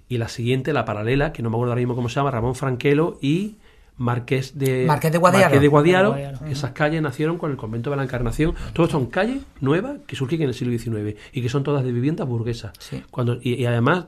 y 0.08 0.18
la 0.18 0.28
siguiente, 0.28 0.72
la 0.72 0.84
paralela, 0.84 1.32
que 1.32 1.42
no 1.42 1.50
me 1.50 1.56
acuerdo 1.56 1.72
ahora 1.72 1.80
mismo 1.80 1.94
cómo 1.94 2.08
se 2.08 2.16
llama, 2.16 2.30
Ramón 2.30 2.54
Franquelo 2.54 3.18
y 3.20 3.56
Marqués 3.98 4.56
de, 4.58 4.86
Marqués 4.86 5.10
de 5.12 5.18
Guadiaro. 5.18 5.44
Marqués 5.46 5.60
de 5.60 5.68
Guadiaro. 5.68 6.12
De 6.14 6.20
Guadiaro. 6.22 6.46
Esas 6.46 6.70
calles 6.70 7.02
nacieron 7.02 7.36
con 7.36 7.50
el 7.50 7.56
convento 7.56 7.90
de 7.90 7.96
la 7.96 8.04
Encarnación. 8.04 8.54
Todos 8.72 8.90
son 8.90 9.06
calles 9.06 9.42
nuevas 9.60 9.98
que 10.06 10.14
surgen 10.16 10.42
en 10.42 10.48
el 10.48 10.54
siglo 10.54 10.76
XIX 10.78 11.16
y 11.32 11.42
que 11.42 11.48
son 11.48 11.62
todas 11.64 11.84
de 11.84 11.90
viviendas 11.92 12.26
burguesas. 12.28 12.72
Sí. 12.78 13.02
Cuando, 13.10 13.38
y, 13.42 13.54
y 13.54 13.66
además, 13.66 14.06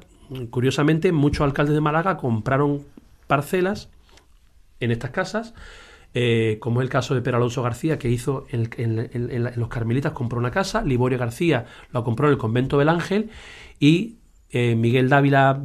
curiosamente, 0.51 1.13
muchos 1.13 1.43
alcaldes 1.43 1.75
de 1.75 1.81
Málaga 1.81 2.17
compraron 2.17 2.85
parcelas 3.27 3.89
en 4.81 4.91
estas 4.91 5.11
casas, 5.11 5.55
eh, 6.15 6.59
como 6.61 6.81
es 6.81 6.85
el 6.85 6.91
caso 6.91 7.15
de 7.15 7.23
Pedro 7.23 7.37
Alonso 7.37 7.63
García, 7.63 7.99
que 7.99 8.09
hizo 8.09 8.47
en, 8.51 9.53
los 9.57 9.69
Carmelitas, 9.69 10.13
compró 10.13 10.39
una 10.39 10.51
casa, 10.51 10.83
Liborio 10.83 11.19
García 11.19 11.67
la 11.93 12.03
compró 12.03 12.27
en 12.27 12.33
el 12.33 12.39
convento 12.39 12.79
del 12.79 12.89
Ángel 12.89 13.31
y 13.79 14.17
eh, 14.53 14.75
Miguel 14.75 15.09
Dávila, 15.09 15.61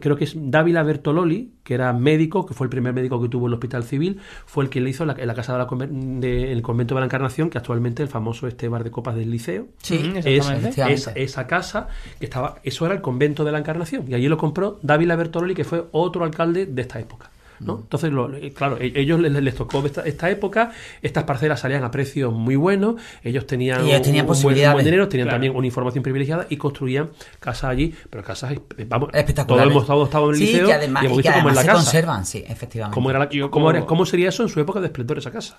creo 0.00 0.16
que 0.16 0.24
es 0.24 0.34
Dávila 0.36 0.82
Bertololi, 0.82 1.52
que 1.64 1.74
era 1.74 1.92
médico, 1.92 2.46
que 2.46 2.54
fue 2.54 2.66
el 2.66 2.70
primer 2.70 2.92
médico 2.94 3.20
que 3.20 3.28
tuvo 3.28 3.46
el 3.48 3.52
Hospital 3.54 3.84
Civil, 3.84 4.18
fue 4.46 4.64
el 4.64 4.70
que 4.70 4.80
le 4.80 4.90
hizo 4.90 5.02
en 5.02 5.08
la, 5.08 5.14
en 5.18 5.26
la 5.26 5.34
casa 5.34 5.52
de 5.52 5.58
la 5.58 5.66
conven- 5.66 6.20
de- 6.20 6.52
el 6.52 6.62
convento 6.62 6.94
de 6.94 7.00
la 7.00 7.06
Encarnación, 7.06 7.50
que 7.50 7.58
actualmente 7.58 8.02
es 8.02 8.08
el 8.08 8.12
famoso 8.12 8.46
este 8.46 8.68
bar 8.68 8.84
de 8.84 8.90
copas 8.90 9.16
del 9.16 9.30
liceo. 9.30 9.66
Sí, 9.82 9.96
Ujú, 10.08 10.18
Es, 10.24 10.44
esa, 10.92 11.12
esa 11.12 11.46
casa 11.46 11.88
que 12.18 12.24
estaba, 12.26 12.56
eso 12.62 12.86
era 12.86 12.94
el 12.94 13.00
convento 13.00 13.44
de 13.44 13.52
la 13.52 13.58
Encarnación, 13.58 14.04
y 14.08 14.14
allí 14.14 14.28
lo 14.28 14.38
compró 14.38 14.78
Dávila 14.82 15.16
Bertololi, 15.16 15.54
que 15.54 15.64
fue 15.64 15.84
otro 15.92 16.24
alcalde 16.24 16.66
de 16.66 16.82
esta 16.82 17.00
época. 17.00 17.30
¿No? 17.60 17.76
Mm. 17.76 17.80
Entonces, 17.82 18.10
lo- 18.12 18.34
eh, 18.34 18.52
claro, 18.52 18.78
e- 18.80 18.92
ellos 18.94 19.20
les, 19.20 19.32
les 19.32 19.54
tocó 19.54 19.84
esta, 19.84 20.02
esta 20.02 20.30
época, 20.30 20.70
estas 21.02 21.24
parcelas 21.24 21.60
salían 21.60 21.84
a 21.84 21.90
precios 21.90 22.32
muy 22.32 22.56
buenos, 22.56 22.96
ellos 23.22 23.46
tenían, 23.46 23.84
Y 23.86 23.90
ellos 23.90 24.02
tenían 24.02 24.24
un 24.24 24.28
buen- 24.28 24.36
posibilidades. 24.38 24.72
buen 24.74 24.84
dinero, 24.84 25.08
tenían 25.08 25.26
Claro. 25.26 25.34
también 25.36 25.56
una 25.56 25.66
información 25.66 26.02
privilegiada 26.02 26.46
y 26.48 26.56
construían 26.56 27.10
casas 27.40 27.70
allí, 27.70 27.94
pero 28.10 28.22
casas, 28.22 28.52
eh, 28.52 28.84
vamos, 28.88 29.10
Espectaculares. 29.12 29.64
todos 29.64 29.72
hemos 29.72 29.82
estado, 29.82 30.04
estado 30.04 30.24
en 30.28 30.30
el 30.30 30.36
sí, 30.36 30.46
liceo 30.46 30.66
que 30.68 30.72
además, 30.74 31.02
y 31.02 31.06
hemos 31.06 31.18
y 31.18 31.22
que 31.22 31.28
visto 31.28 31.38
cómo 31.40 31.48
es 31.50 31.52
además 31.52 31.54
la 31.56 31.60
se 31.62 31.66
casa. 31.66 31.84
conservan, 31.84 32.26
sí, 32.26 32.44
efectivamente. 32.48 32.94
¿Cómo, 32.94 33.10
era 33.10 33.18
la- 33.20 33.28
Yo 33.30 33.50
cómo 33.50 33.70
era- 33.70 33.80
como- 33.80 33.88
cómo 33.88 34.06
sería 34.06 34.28
eso 34.28 34.42
en 34.42 34.48
su 34.48 34.60
época 34.60 34.80
de 34.80 34.86
esplendor 34.86 35.18
esa 35.18 35.30
casa? 35.30 35.58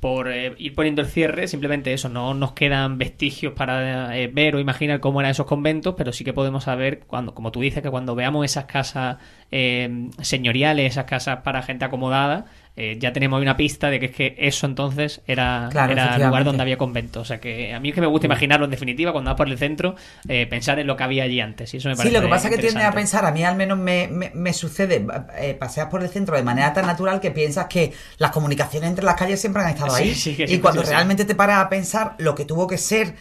por 0.00 0.30
eh, 0.30 0.54
ir 0.58 0.74
poniendo 0.74 1.00
el 1.02 1.08
cierre, 1.08 1.48
simplemente 1.48 1.92
eso, 1.92 2.08
no 2.08 2.34
nos 2.34 2.52
quedan 2.52 2.98
vestigios 2.98 3.52
para 3.54 4.16
eh, 4.18 4.28
ver 4.28 4.56
o 4.56 4.60
imaginar 4.60 5.00
cómo 5.00 5.20
eran 5.20 5.30
esos 5.32 5.46
conventos, 5.46 5.94
pero 5.96 6.12
sí 6.12 6.24
que 6.24 6.32
podemos 6.32 6.64
saber, 6.64 7.00
cuando, 7.06 7.34
como 7.34 7.50
tú 7.52 7.60
dices, 7.60 7.82
que 7.82 7.90
cuando 7.90 8.14
veamos 8.14 8.44
esas 8.44 8.64
casas 8.64 9.16
eh, 9.50 10.08
señoriales, 10.20 10.92
esas 10.92 11.04
casas 11.04 11.33
para 11.42 11.62
gente 11.62 11.84
acomodada, 11.84 12.46
eh, 12.76 12.96
ya 12.98 13.12
tenemos 13.12 13.40
una 13.40 13.56
pista 13.56 13.90
de 13.90 14.00
que 14.00 14.06
es 14.06 14.12
que 14.12 14.34
eso 14.38 14.66
entonces 14.66 15.22
era, 15.26 15.70
Claro, 15.72 15.92
era 15.92 16.16
el 16.16 16.22
lugar 16.22 16.44
donde 16.44 16.62
había 16.62 16.78
conventos. 16.78 17.22
O 17.22 17.24
sea 17.24 17.40
que 17.40 17.72
a 17.74 17.80
mí 17.80 17.88
es 17.90 17.94
que 17.94 18.00
me 18.00 18.06
gusta 18.06 18.26
imaginarlo 18.26 18.64
en 18.66 18.70
definitiva, 18.70 19.12
cuando 19.12 19.30
vas 19.30 19.36
por 19.36 19.48
el 19.48 19.58
centro, 19.58 19.94
eh, 20.28 20.46
pensar 20.46 20.78
en 20.78 20.86
lo 20.86 20.96
que 20.96 21.04
había 21.04 21.24
allí 21.24 21.40
antes. 21.40 21.72
Y 21.74 21.78
eso 21.78 21.88
me 21.88 21.96
Sí, 21.96 21.96
parece 21.96 22.16
lo 22.16 22.20
que 22.20 22.28
pasa 22.28 22.48
es 22.48 22.54
que 22.54 22.58
tiende 22.58 22.82
a 22.82 22.92
pensar, 22.92 23.24
a 23.24 23.30
mí 23.30 23.44
al 23.44 23.54
menos 23.56 23.78
me, 23.78 24.08
me- 24.08 24.32
me 24.34 24.52
sucede, 24.52 25.06
eh, 25.38 25.54
paseas 25.54 25.86
por 25.88 26.02
el 26.02 26.08
centro 26.08 26.34
de 26.36 26.42
manera 26.42 26.72
tan 26.72 26.86
natural 26.86 27.20
que 27.20 27.30
piensas 27.30 27.66
que 27.68 27.92
las 28.18 28.32
comunicaciones 28.32 28.90
entre 28.90 29.04
las 29.04 29.14
calles 29.14 29.40
siempre 29.40 29.62
han 29.62 29.68
estado 29.70 29.94
Sí, 29.94 29.94
ahí. 29.94 30.14
sí, 30.14 30.36
y 30.44 30.58
cuando 30.58 30.82
realmente 30.82 31.24
te 31.24 31.36
paras 31.36 31.64
a 31.64 31.68
pensar 31.68 32.16
lo 32.18 32.34
que 32.34 32.44
tuvo 32.44 32.66
que 32.66 32.78
ser, 32.78 33.14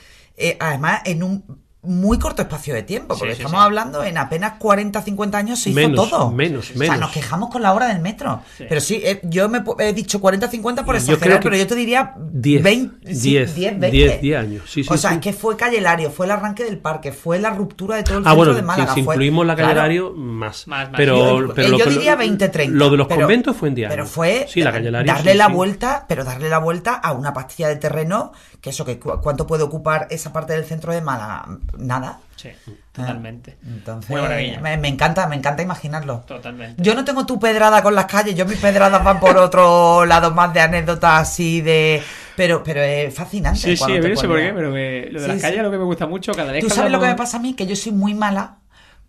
además 0.60 1.02
en 1.06 1.22
un 1.24 1.63
muy 1.84 2.18
corto 2.18 2.42
espacio 2.42 2.74
de 2.74 2.84
tiempo, 2.84 3.10
porque 3.18 3.34
Sí, 3.34 3.38
sí, 3.38 3.44
estamos 3.44 3.62
sí. 3.62 3.66
hablando 3.66 4.04
en 4.04 4.18
apenas 4.18 4.54
40, 4.58 5.02
50 5.02 5.38
años 5.38 5.60
se 5.60 5.70
hizo 5.72 5.76
Menos, 5.80 6.10
todo. 6.10 6.32
menos, 6.32 6.66
O 6.66 6.68
sea, 6.70 6.78
menos. 6.80 7.00
nos 7.00 7.12
quejamos 7.12 7.50
con 7.50 7.62
la 7.62 7.74
hora 7.74 7.88
del 7.88 8.00
metro. 8.00 8.42
Sí. 8.58 8.66
Pero 8.70 8.82
sí, 8.82 9.02
eh, 9.04 9.20
yo 9.24 9.50
me 9.50 9.62
he 9.80 9.94
dicho 9.94 10.22
40, 10.22 10.48
50 10.48 10.86
por 10.86 10.96
Yo 10.96 11.00
exagerar, 11.00 11.22
creo 11.22 11.40
que 11.40 11.44
pero 11.50 11.58
yo 11.58 11.68
te 11.68 11.76
diría 11.76 12.14
10, 12.18 12.64
20, 12.64 13.14
sí, 13.16 13.32
10, 13.32 13.56
10, 13.56 13.80
20. 13.80 13.92
10, 13.92 14.22
10 14.22 14.38
años. 14.40 14.64
Sí, 14.68 14.84
sí, 14.84 14.90
o 14.92 14.98
sea, 14.98 15.10
sí. 15.12 15.16
es 15.18 15.22
que 15.22 15.34
fue 15.34 15.58
Calle 15.58 15.82
Lario, 15.82 16.10
fue 16.10 16.26
el 16.26 16.32
arranque 16.32 16.64
del 16.64 16.78
parque, 16.78 17.12
fue 17.12 17.40
la 17.40 17.50
ruptura 17.50 17.98
de 17.98 18.04
todo 18.04 18.18
el 18.20 18.24
Ah, 18.26 18.30
centro 18.30 18.36
bueno, 18.38 18.54
de 18.54 18.62
Málaga. 18.62 18.94
si, 18.94 19.00
incluimos 19.02 19.46
la 19.46 19.56
calle 19.56 19.66
claro. 19.74 19.82
Lario, 19.82 20.14
más. 20.14 20.68
Más, 20.68 20.90
más. 20.90 20.98
Pero, 20.98 21.40
Yo, 21.48 21.54
pero 21.54 21.68
eh, 21.68 21.72
lo 21.72 21.78
yo 21.80 21.86
diría 21.88 22.16
20, 22.16 22.48
30. 22.50 22.78
Lo 22.78 22.90
de 22.90 22.98
los 22.98 23.08
pero- 23.08 23.22
conventos 23.22 23.58
fue 23.58 23.70
en 23.70 23.76
día. 23.76 23.90
Pero 23.90 24.06
fue 24.06 24.46
Sí, 24.50 24.62
la 24.62 24.72
calle 24.72 24.90
Lario. 24.90 25.12
darle 25.14 25.32
sí, 25.34 25.38
la 25.38 25.48
sí. 25.48 25.52
vuelta, 25.54 26.06
pero 26.08 26.24
darle 26.24 26.50
la 26.50 26.60
vuelta 26.60 26.94
a 26.94 27.12
una 27.12 27.34
pastilla 27.34 27.68
de 27.68 27.76
terreno, 27.76 28.32
que 28.64 28.70
eso, 28.70 28.86
que 28.86 28.98
cu- 28.98 29.20
¿cuánto 29.22 29.46
puede 29.46 29.62
ocupar 29.64 30.08
esa 30.10 30.32
parte 30.32 30.54
del 30.54 30.64
centro 30.64 30.94
de 30.94 31.02
Málaga? 31.02 31.46
Nada. 31.78 32.20
Sí, 32.38 32.50
totalmente. 32.94 33.58
Entonces, 33.66 34.10
maravilla. 34.10 34.62
me, 34.62 34.78
me 34.78 34.88
encanta, 34.88 35.28
me 35.28 35.36
encanta 35.36 35.62
imaginarlo. 35.62 36.20
Totalmente. 36.26 36.82
Yo 36.82 36.96
no 36.96 37.04
tengo 37.04 37.26
tu 37.26 37.38
pedrada 37.38 37.84
con 37.84 37.94
las 37.94 38.06
calles, 38.06 38.36
yo 38.36 38.46
mis 38.46 38.60
pedradas 38.60 39.04
van 39.04 39.20
por 39.20 39.36
otro 39.36 40.06
lado 40.08 40.32
más 40.32 40.54
de 40.54 40.62
anécdotas 40.62 41.22
así 41.24 41.60
de... 41.60 42.02
Pero, 42.38 42.64
pero 42.64 42.82
es 42.82 43.14
fascinante. 43.14 43.60
Sí, 43.60 43.76
sí, 43.76 43.84
no 44.00 44.16
sé 44.16 44.28
por 44.30 44.38
qué, 44.40 44.54
pero 44.56 44.72
me- 44.72 45.08
lo 45.12 45.20
de 45.20 45.26
Sí, 45.26 45.28
las 45.28 45.36
sí. 45.36 45.42
calles 45.42 45.58
es 45.58 45.64
lo 45.64 45.72
que 45.72 45.78
me 45.78 45.84
gusta 45.84 46.08
mucho. 46.08 46.32
Cada 46.32 46.54
vez 46.54 46.64
¿Tú 46.64 46.70
sabes 46.70 46.90
lo 46.90 47.02
que 47.02 47.08
me 47.08 47.16
pasa 47.16 47.38
a 47.38 47.40
mí? 47.42 47.54
Que 47.56 47.68
yo 47.68 47.76
soy 47.76 47.92
muy 47.92 48.14
mala 48.14 48.60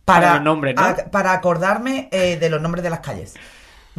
Para 0.05 0.21
para, 0.21 0.35
los 0.35 0.43
nombres, 0.45 0.75
¿no? 0.75 0.83
a- 0.83 0.97
para 1.13 1.33
acordarme 1.33 2.09
eh, 2.11 2.37
de 2.39 2.51
los 2.51 2.61
nombres 2.61 2.83
de 2.83 2.91
las 2.91 2.99
calles. 3.01 3.35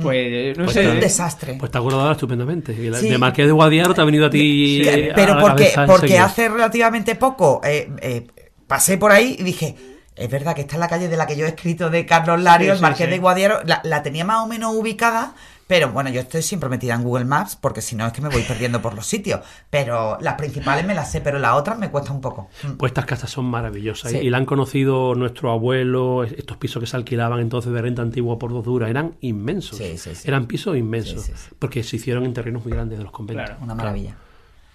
Pues 0.01 0.17
eh, 0.19 0.53
no 0.58 0.65
Pues 0.65 0.75
sé. 0.75 0.84
Soy 0.84 0.91
un 0.93 0.99
desastre. 0.99 1.55
Pues 1.60 1.71
te 1.71 1.77
acordado 1.77 2.12
estupendamente. 2.12 2.75
Sí. 2.75 3.10
De 3.10 3.17
Marqués 3.17 3.45
de 3.47 3.51
Guadiaro 3.53 3.93
te 3.93 4.01
ha 4.01 4.05
venido 4.05 4.25
a 4.25 4.29
ti. 4.29 4.81
Sí, 4.84 4.89
a 5.10 5.15
pero 5.15 5.36
la 5.36 5.41
porque, 5.41 5.73
porque 5.88 6.19
hace 6.19 6.49
relativamente 6.49 7.15
poco 7.15 7.62
eh, 7.63 7.89
eh, 8.01 8.27
pasé 8.67 8.97
por 8.97 9.12
ahí 9.12 9.36
y 9.39 9.43
dije, 9.43 9.75
es 10.15 10.29
verdad 10.29 10.53
que 10.55 10.62
esta 10.62 10.75
es 10.75 10.79
la 10.79 10.88
calle 10.88 11.08
de 11.08 11.17
la 11.17 11.25
que 11.27 11.38
yo 11.38 11.45
he 11.45 11.49
escrito 11.49 11.89
de 11.89 12.05
Carlos 12.05 12.41
Lario, 12.41 12.67
Sí, 12.67 12.71
el 12.71 12.77
sí, 12.77 12.81
Marqués 12.81 13.05
sí. 13.05 13.12
de 13.12 13.19
Guadiaro, 13.19 13.60
la, 13.65 13.81
la 13.84 14.03
tenía 14.03 14.25
más 14.25 14.43
o 14.43 14.47
menos 14.47 14.75
ubicada, 14.75 15.36
pero 15.67 15.89
bueno, 15.91 16.10
yo 16.10 16.21
estoy 16.21 16.41
siempre 16.41 16.69
metida 16.69 16.93
en 16.93 17.04
Google 17.04 17.25
Maps 17.25 17.56
porque 17.56 17.82
si 17.82 17.95
no 17.95 18.06
es 18.06 18.13
que 18.13 18.21
me 18.21 18.30
voy 18.30 18.41
perdiendo 18.43 18.82
por 18.82 18.93
los 18.93 19.06
sitios. 19.08 19.41
Pero 19.69 20.17
las 20.21 20.36
principales 20.36 20.86
me 20.86 20.93
las 20.93 21.12
sé, 21.12 21.21
pero 21.21 21.39
las 21.39 21.54
otras 21.54 21.78
me 21.80 21.89
cuesta 21.89 22.12
un 22.12 22.21
poco. 22.21 22.49
Mm. 22.63 22.71
Pues 22.78 22.91
estas 22.91 23.06
casas 23.06 23.30
son 23.30 23.45
maravillosas 23.45 24.12
Sí. 24.12 24.17
y 24.17 24.30
la 24.30 24.38
han 24.38 24.45
conocido 24.45 25.15
nuestro 25.15 25.51
abuelo, 25.51 26.23
estos 26.23 26.58
pisos 26.58 26.80
que 26.80 26.88
se 26.88 26.95
alquilaban 26.95 27.39
entonces 27.39 27.71
de 27.73 27.82
renta 27.82 28.01
antigua 28.01 28.38
por 28.38 28.51
dos 28.51 28.63
duras, 28.63 28.89
eran 28.89 29.15
inmensos. 29.21 29.78
Sí, 29.78 29.97
sí, 29.97 30.13
sí. 30.15 30.28
Eran 30.28 30.45
pisos 30.45 30.78
inmensos, 30.78 31.23
Sí, 31.23 31.32
sí, 31.32 31.38
sí. 31.49 31.56
porque 31.58 31.84
se 31.84 31.95
hicieron 31.95 32.25
en 32.25 32.34
terrenos 32.34 32.63
muy 32.63 32.71
grandes 32.73 32.97
de 32.97 33.04
los 33.04 33.12
conventos. 33.12 33.45
Claro. 33.45 33.63
Una 33.63 33.75
maravilla. 33.75 34.15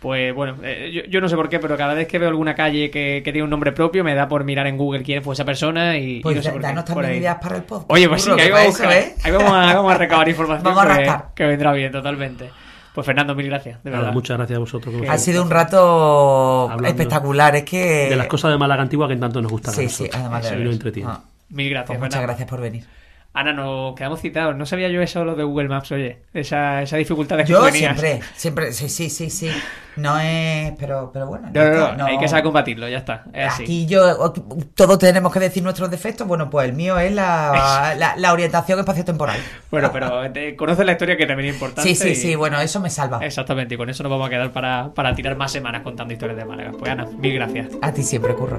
Pues 0.00 0.34
bueno, 0.34 0.56
eh, 0.62 0.90
yo, 0.92 1.02
yo 1.10 1.20
no 1.20 1.28
sé 1.28 1.36
por 1.36 1.48
qué, 1.50 1.58
pero 1.58 1.76
cada 1.76 1.92
vez 1.92 2.08
que 2.08 2.18
veo 2.18 2.28
alguna 2.30 2.54
calle 2.54 2.90
que, 2.90 3.20
que 3.22 3.32
tiene 3.32 3.42
un 3.44 3.50
nombre 3.50 3.72
propio, 3.72 4.02
me 4.02 4.14
da 4.14 4.28
por 4.28 4.44
mirar 4.44 4.66
en 4.66 4.78
Google 4.78 5.02
quién 5.02 5.22
fue 5.22 5.34
esa 5.34 5.44
persona 5.44 5.98
y, 5.98 6.16
y 6.16 6.20
Pues 6.20 6.36
no 6.36 6.42
sé 6.42 6.50
por 6.52 6.60
qué, 6.62 6.66
danos 6.68 6.84
por 6.84 6.94
también 6.94 7.12
ahí. 7.12 7.18
ideas 7.18 7.36
para 7.42 7.56
el 7.56 7.62
podcast. 7.64 7.90
Oye, 7.92 8.08
pues 8.08 8.22
sí, 8.22 8.30
que 8.34 8.40
ahí 8.40 8.46
que 8.48 8.52
vamos, 8.54 8.66
a 8.66 8.68
eso, 8.70 8.82
buscar- 8.84 8.92
¿eh? 8.98 9.14
ahí 9.22 9.30
vamos 9.32 9.52
a, 9.52 9.74
vamos 9.74 9.92
a 9.92 9.98
recabar 9.98 10.28
información 10.28 10.64
Vamos 10.74 10.82
a 10.84 10.86
que- 10.96 11.04
rascar. 11.04 11.24
que 11.34 11.44
vendrá 11.44 11.72
bien, 11.74 11.92
totalmente. 11.92 12.50
Pues 12.94 13.06
Fernando, 13.06 13.34
mil 13.34 13.46
gracias, 13.46 13.84
de 13.84 13.90
verdad. 13.90 14.12
muchas 14.12 14.36
gracias 14.38 14.56
a 14.56 14.60
vosotros. 14.60 14.94
Ha 15.08 15.18
sido 15.18 15.42
un 15.42 15.50
rato 15.50 16.62
Hablando 16.70 16.88
espectacular, 16.88 17.54
es 17.56 17.64
que... 17.64 18.08
de 18.10 18.16
las 18.16 18.26
cosas 18.26 18.50
de 18.50 18.58
Málaga 18.58 18.82
antigua 18.82 19.06
que 19.06 19.16
tanto 19.16 19.40
nos 19.42 19.50
gustan 19.52 19.74
a 19.74 19.76
Sí, 19.76 19.88
sí, 19.88 20.04
nosotros. 20.04 20.14
además 20.20 20.50
de 20.50 20.60
y 20.60 20.64
nos 20.64 20.72
entretiene. 20.74 21.10
Ah, 21.12 21.20
Mil 21.50 21.68
gracias, 21.70 21.86
pues 21.88 22.00
muchas 22.00 22.22
gracias 22.22 22.48
por 22.48 22.60
venir. 22.60 22.84
Ana, 23.32 23.52
nos 23.52 23.94
quedamos 23.94 24.20
citados. 24.20 24.56
No 24.56 24.66
sabía 24.66 24.88
yo 24.88 25.00
eso 25.02 25.24
lo 25.24 25.36
de 25.36 25.44
Google 25.44 25.68
Maps, 25.68 25.92
oye. 25.92 26.18
Esa, 26.34 26.82
esa 26.82 26.96
dificultad 26.96 27.36
de 27.36 27.44
que 27.44 27.52
Yo 27.52 27.64
siempre, 27.70 28.20
siempre, 28.34 28.72
sí, 28.72 28.88
sí, 28.88 29.08
sí, 29.08 29.30
sí. 29.30 29.48
No 29.96 30.18
es, 30.18 30.72
pero, 30.80 31.10
pero 31.12 31.28
bueno. 31.28 31.48
No, 31.54 31.64
no, 31.70 31.96
no, 31.96 32.06
hay 32.06 32.18
que 32.18 32.26
saber 32.26 32.42
combatirlo, 32.42 32.88
ya 32.88 32.98
está. 32.98 33.24
Es 33.32 33.46
así. 33.52 33.62
Aquí 33.62 33.86
yo, 33.86 34.32
todos 34.74 34.98
tenemos 34.98 35.32
que 35.32 35.38
decir 35.38 35.62
nuestros 35.62 35.88
defectos. 35.92 36.26
Bueno, 36.26 36.50
pues 36.50 36.68
el 36.68 36.74
mío 36.74 36.98
es 36.98 37.12
la, 37.12 37.94
la, 37.98 38.16
la 38.16 38.32
orientación 38.32 38.80
espaciotemporal. 38.80 39.38
Bueno, 39.70 39.90
pero 39.92 40.28
te- 40.32 40.56
conoces 40.56 40.84
la 40.84 40.92
historia 40.92 41.16
que 41.16 41.26
también 41.26 41.50
es 41.50 41.54
importante. 41.54 41.88
Sí, 41.88 41.94
sí, 41.94 42.08
y- 42.10 42.14
sí, 42.16 42.34
bueno, 42.34 42.60
eso 42.60 42.80
me 42.80 42.90
salva. 42.90 43.24
Exactamente, 43.24 43.74
y 43.76 43.78
con 43.78 43.88
eso 43.88 44.02
nos 44.02 44.10
vamos 44.10 44.26
a 44.26 44.30
quedar 44.30 44.50
para, 44.50 44.90
para 44.92 45.14
tirar 45.14 45.36
más 45.36 45.52
semanas 45.52 45.82
contando 45.82 46.12
historias 46.12 46.36
de 46.36 46.44
Málaga. 46.44 46.72
Pues 46.76 46.90
Ana, 46.90 47.06
mil 47.18 47.32
gracias. 47.34 47.68
A 47.80 47.92
ti 47.92 48.02
siempre, 48.02 48.34
curro. 48.34 48.58